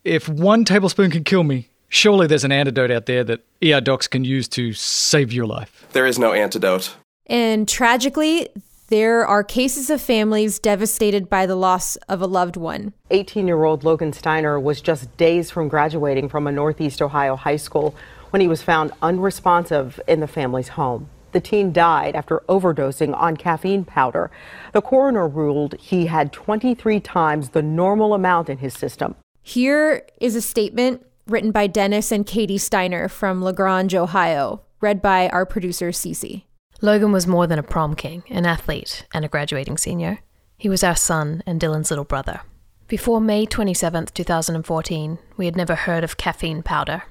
if 0.05 0.28
one 0.28 0.64
tablespoon 0.64 1.11
can 1.11 1.24
kill 1.24 1.44
me, 1.44 1.68
surely 1.92 2.26
there's 2.26 2.42
an 2.42 2.50
antidote 2.50 2.90
out 2.90 3.07
there 3.07 3.22
that 3.22 3.44
ER 3.62 3.81
docs 3.81 4.09
can 4.09 4.24
use 4.24 4.48
to 4.48 4.72
save 4.72 5.33
your 5.33 5.46
life. 5.46 5.87
There 5.92 6.07
is 6.07 6.18
no 6.18 6.33
antidote. 6.33 6.96
And 7.26 7.68
tragically, 7.68 8.48
there 8.88 9.24
are 9.26 9.44
cases 9.44 9.90
of 9.90 10.00
families 10.00 10.59
devastated 10.59 11.28
by 11.28 11.46
the 11.46 11.55
loss 11.55 11.96
of 12.09 12.20
a 12.20 12.26
loved 12.26 12.57
one. 12.57 12.92
18 13.11 13.46
year 13.46 13.62
old 13.64 13.85
Logan 13.85 14.12
Stiner 14.12 14.61
was 14.61 14.81
just 14.81 15.16
days 15.16 15.50
from 15.50 15.68
graduating 15.68 16.28
from 16.28 16.46
a 16.46 16.52
Northeast 16.52 17.00
Ohio 17.00 17.37
high 17.37 17.57
school 17.57 17.94
when 18.31 18.40
he 18.40 18.48
was 18.48 18.62
found 18.62 18.90
unresponsive 19.02 20.00
in 20.09 20.20
the 20.20 20.26
family's 20.26 20.68
home. 20.68 21.09
The 21.33 21.40
teen 21.40 21.72
died 21.72 22.14
after 22.14 22.42
overdosing 22.48 23.16
on 23.16 23.37
caffeine 23.37 23.85
powder. 23.85 24.31
The 24.72 24.83
coroner 24.83 25.28
ruled 25.28 25.74
he 25.78 26.07
had 26.07 26.33
23 26.33 27.00
times 27.00 27.50
the 27.50 27.62
normal 27.62 28.12
amount 28.12 28.48
in 28.48 28.59
his 28.59 28.74
system. 28.74 29.14
Here 29.42 30.07
is 30.20 30.37
a 30.37 30.42
statement 30.42 31.05
written 31.26 31.52
by 31.52 31.66
Dennis 31.66 32.11
and 32.11 32.26
Katie 32.26 32.58
Stiner 32.58 33.11
from 33.11 33.42
LaGrange, 33.42 33.94
Ohio, 33.94 34.62
read 34.80 35.00
by 35.00 35.28
our 35.28 35.46
producer, 35.46 35.90
Cece. 35.90 36.44
Logan 36.80 37.12
was 37.12 37.26
more 37.26 37.46
than 37.46 37.58
a 37.58 37.62
prom 37.62 37.94
king, 37.94 38.24
an 38.28 38.44
athlete, 38.44 39.06
and 39.14 39.24
a 39.24 39.28
graduating 39.28 39.78
senior. 39.78 40.18
He 40.58 40.68
was 40.68 40.82
our 40.82 40.96
son 40.96 41.42
and 41.46 41.61
Dylan's 41.61 41.90
little 41.90 42.04
brother. 42.04 42.40
Before 42.88 43.20
May 43.20 43.46
27, 43.46 44.06
2014, 44.06 45.18
we 45.37 45.44
had 45.44 45.56
never 45.56 45.74
heard 45.74 46.04
of 46.04 46.16
caffeine 46.16 46.62
powder. 46.62 47.04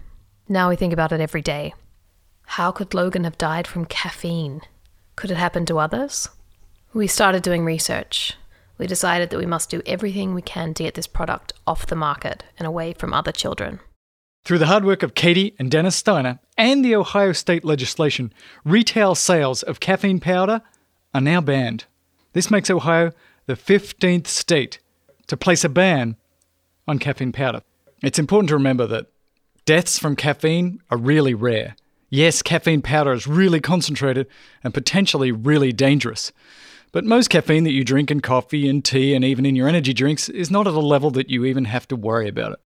Now 0.47 0.69
we 0.69 0.76
think 0.76 0.93
about 0.93 1.12
it 1.12 1.21
every 1.21 1.41
day. 1.41 1.74
How 2.43 2.71
could 2.71 2.93
Logan 2.93 3.24
have 3.24 3.38
died 3.38 3.65
from 3.65 3.86
caffeine? 3.86 4.62
Could 5.15 5.32
it 5.32 5.38
happen 5.38 5.65
to 5.67 5.80
others? 5.80 6.30
We 6.93 7.08
started 7.08 7.41
doing 7.41 7.63
research. 7.63 8.34
We 8.78 8.88
decided 8.88 9.30
that 9.30 9.39
we 9.39 9.45
must 9.45 9.69
do 9.69 9.82
everything 9.86 10.34
we 10.34 10.41
can 10.41 10.74
to 10.74 10.84
get 10.84 10.95
this 10.95 11.08
product 11.08 11.54
off 11.65 11.88
the 11.88 11.95
market 11.95 12.43
and 12.60 12.67
away 12.67 12.93
from 12.93 13.13
other 13.13 13.32
children. 13.32 13.80
Through 14.43 14.58
the 14.58 14.67
hard 14.67 14.84
work 14.84 15.04
of 15.04 15.13
Katie 15.13 15.56
and 15.60 15.69
Dennis 15.69 16.01
Stiner 16.01 16.39
and 16.58 16.84
the 16.84 16.95
Ohio 16.95 17.32
state 17.32 17.63
legislation, 17.63 18.34
retail 18.65 19.13
sales 19.13 19.62
of 19.62 19.80
caffeine 19.80 20.19
powder 20.19 20.62
are 21.13 21.21
now 21.21 21.41
banned. 21.41 21.86
This 22.34 22.49
makes 22.49 22.69
Ohio 22.69 23.12
the 23.45 23.54
15th 23.54 24.27
state 24.27 24.80
to 25.27 25.38
place 25.38 25.63
a 25.63 25.69
ban 25.69 26.15
on 26.88 26.97
caffeine 26.97 27.32
powder. 27.32 27.62
It's 28.01 28.17
important 28.17 28.49
to 28.49 28.56
remember 28.56 28.88
that 28.88 29.12
deaths 29.65 29.99
from 29.99 30.15
caffeine 30.15 30.82
are 30.89 30.97
really 30.97 31.36
rare. 31.36 31.75
Yes, 32.10 32.41
caffeine 32.41 32.82
powder 32.82 33.13
is 33.13 33.27
really 33.27 33.62
concentrated 33.62 34.27
and 34.63 34.73
potentially 34.73 35.32
really 35.32 35.71
dangerous. 35.71 36.32
But 36.91 37.06
most 37.06 37.30
caffeine 37.30 37.63
that 37.65 37.71
you 37.71 37.86
drink 37.86 38.10
in 38.10 38.21
coffee 38.21 38.67
and 38.67 38.84
tea 38.84 39.13
and 39.13 39.23
even 39.23 39.45
in 39.45 39.56
your 39.56 39.69
energy 39.69 39.93
drinks 39.93 40.30
is 40.30 40.49
not 40.49 40.67
at 40.67 40.73
a 40.73 40.80
level 40.80 41.12
that 41.12 41.30
you 41.30 41.45
even 41.45 41.65
have 41.65 41.88
to 41.89 41.95
worry 41.95 42.27
about 42.27 42.54
it. 42.54 42.60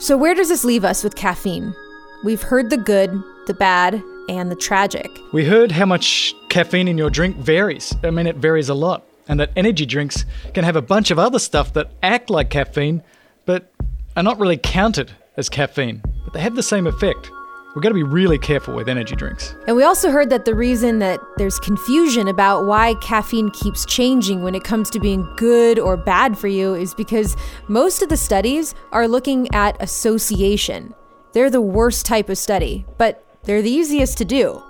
So, 0.00 0.16
where 0.16 0.34
does 0.34 0.48
this 0.48 0.64
leave 0.64 0.84
us 0.84 1.02
with 1.02 1.16
caffeine? 1.16 1.74
We've 2.22 2.42
heard 2.42 2.70
the 2.70 2.76
good, 2.76 3.10
the 3.48 3.54
bad, 3.54 4.00
and 4.28 4.48
the 4.48 4.54
tragic. 4.54 5.10
We 5.32 5.44
heard 5.44 5.72
how 5.72 5.86
much 5.86 6.34
caffeine 6.48 6.86
in 6.86 6.96
your 6.96 7.10
drink 7.10 7.36
varies. 7.36 7.96
I 8.04 8.10
mean, 8.10 8.28
it 8.28 8.36
varies 8.36 8.68
a 8.68 8.74
lot. 8.74 9.04
And 9.26 9.40
that 9.40 9.50
energy 9.56 9.86
drinks 9.86 10.24
can 10.54 10.62
have 10.62 10.76
a 10.76 10.82
bunch 10.82 11.10
of 11.10 11.18
other 11.18 11.40
stuff 11.40 11.72
that 11.72 11.90
act 12.00 12.30
like 12.30 12.48
caffeine, 12.48 13.02
but 13.44 13.72
are 14.16 14.22
not 14.22 14.38
really 14.38 14.56
counted 14.56 15.10
as 15.36 15.48
caffeine. 15.48 16.02
But 16.24 16.32
they 16.32 16.40
have 16.40 16.54
the 16.54 16.62
same 16.62 16.86
effect. 16.86 17.30
We've 17.74 17.82
got 17.82 17.90
to 17.90 17.94
be 17.94 18.02
really 18.02 18.38
careful 18.38 18.74
with 18.74 18.88
energy 18.88 19.14
drinks. 19.14 19.54
And 19.66 19.76
we 19.76 19.84
also 19.84 20.10
heard 20.10 20.30
that 20.30 20.46
the 20.46 20.54
reason 20.54 21.00
that 21.00 21.20
there's 21.36 21.58
confusion 21.58 22.26
about 22.26 22.64
why 22.64 22.94
caffeine 22.94 23.50
keeps 23.50 23.84
changing 23.84 24.42
when 24.42 24.54
it 24.54 24.64
comes 24.64 24.88
to 24.90 25.00
being 25.00 25.28
good 25.36 25.78
or 25.78 25.96
bad 25.96 26.38
for 26.38 26.48
you 26.48 26.74
is 26.74 26.94
because 26.94 27.36
most 27.68 28.02
of 28.02 28.08
the 28.08 28.16
studies 28.16 28.74
are 28.90 29.06
looking 29.06 29.52
at 29.54 29.80
association. 29.82 30.94
They're 31.34 31.50
the 31.50 31.60
worst 31.60 32.06
type 32.06 32.30
of 32.30 32.38
study, 32.38 32.86
but 32.96 33.24
they're 33.44 33.62
the 33.62 33.70
easiest 33.70 34.16
to 34.18 34.24
do. 34.24 34.62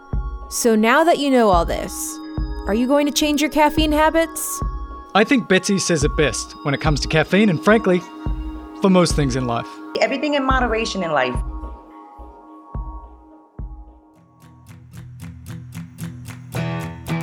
So 0.51 0.75
now 0.75 1.05
that 1.05 1.19
you 1.19 1.31
know 1.31 1.51
all 1.51 1.65
this, 1.65 2.19
are 2.67 2.75
you 2.75 2.89
going 2.89 3.07
to 3.07 3.13
change 3.13 3.41
your 3.41 3.51
caffeine 3.51 3.93
habits? 3.93 4.61
I 5.15 5.23
think 5.25 5.49
Betsy 5.49 5.79
says 5.79 6.03
it 6.03 6.17
best 6.17 6.53
when 6.65 6.75
it 6.75 6.81
comes 6.81 7.01
to 7.01 7.09
caffeine, 7.09 7.49
and 7.49 7.63
frankly, 7.63 8.01
for 8.83 8.91
most 8.91 9.15
things 9.15 9.37
in 9.37 9.47
life. 9.47 9.69
Everything 10.01 10.35
in 10.35 10.45
moderation 10.45 11.03
in 11.03 11.13
life. 11.13 11.35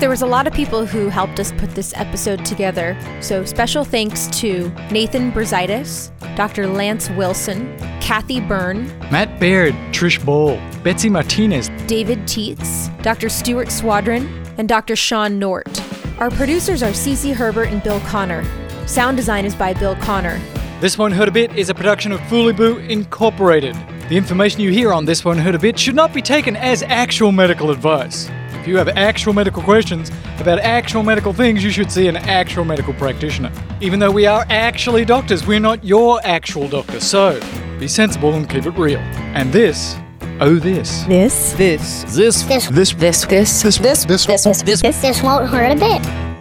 There 0.06 0.12
was 0.12 0.22
a 0.22 0.28
lot 0.28 0.46
of 0.46 0.54
people 0.54 0.86
who 0.86 1.10
helped 1.10 1.39
us 1.39 1.52
put 1.54 1.72
this 1.72 1.91
episode 1.96 2.46
together, 2.46 2.96
so 3.22 3.44
special 3.44 3.84
thanks 3.84 4.28
to 4.39 4.70
Nathan 4.91 5.32
Brzaitis, 5.32 6.12
Dr. 6.36 6.68
Lance 6.68 7.10
Wilson, 7.10 7.76
Kathy 8.02 8.39
Byrne, 8.39 8.86
Matt 9.10 9.39
Baird, 9.39 9.74
Trish 9.91 10.24
Ball, 10.24 10.58
Betsy 10.84 11.10
Martinez, 11.10 11.70
David 11.88 12.20
Teets, 12.28 12.96
Dr. 13.02 13.30
Stuart 13.30 13.70
Swadron, 13.70 14.28
and 14.60 14.70
Dr. 14.70 14.96
Sean 14.96 15.39
Nordt. 15.39 15.82
Our 16.20 16.30
producers 16.30 16.84
are 16.84 16.91
Cece 16.91 17.34
Herbert 17.34 17.70
and 17.70 17.82
Bill 17.82 18.00
Connor. 18.02 18.46
Sound 18.86 19.18
design 19.18 19.44
is 19.44 19.56
by 19.56 19.74
Bill 19.74 19.96
Connor. 19.96 20.39
This 20.82 21.00
Won't 21.00 21.15
Hurt 21.15 21.30
a 21.30 21.32
Bit 21.32 21.58
is 21.58 21.72
a 21.72 21.74
production 21.74 22.12
of 22.12 22.20
Foolyboo 22.20 22.88
Incorporated. 22.89 23.76
The 24.08 24.18
information 24.18 24.62
you 24.62 24.70
hear 24.70 24.94
on 24.94 25.06
This 25.06 25.26
Won't 25.26 25.39
Hurt 25.39 25.56
a 25.56 25.60
Bit 25.60 25.80
should 25.80 25.96
not 25.96 26.13
be 26.13 26.22
taken 26.22 26.56
as 26.56 26.84
actual 26.84 27.32
medical 27.32 27.72
advice. 27.72 28.30
If 28.65 28.69
you 28.69 28.78
have 28.78 28.89
actual 28.89 29.32
medical 29.32 29.62
questions 29.62 30.10
about 30.39 30.58
actual 30.58 31.04
medical 31.04 31.32
things, 31.32 31.63
you 31.63 31.69
should 31.69 31.91
see 31.91 32.08
an 32.08 32.17
actual 32.17 32.65
medical 32.65 32.95
practitioner. 32.95 33.51
Even 33.80 33.99
though 33.99 34.10
we 34.10 34.25
are 34.25 34.43
actually 34.49 35.06
doctors, 35.06 35.45
we're 35.45 35.60
not 35.60 35.84
your 35.84 36.19
actual 36.23 36.67
doctor, 36.67 36.99
so 36.99 37.39
be 37.80 37.88
sensible 37.88 38.34
and 38.34 38.49
keep 38.49 38.65
it 38.65 38.71
real. 38.71 38.97
And 38.97 39.54
this, 39.54 39.95
oh 40.39 40.56
this. 40.56 41.04
This. 41.04 41.54
This. 41.54 42.06
This. 42.15 42.41
This. 42.41 42.67
This. 42.69 42.91
This. 42.95 43.25
This. 43.25 43.62
This. 43.62 43.78
This. 43.78 43.78
This. 43.78 44.25
This. 44.25 44.25
This. 44.25 44.62
This. 44.63 44.82
This 44.82 44.99
this 44.99 45.21
won't 45.21 45.47
hurt 45.47 45.71
a 45.71 45.75
bit. 45.75 46.35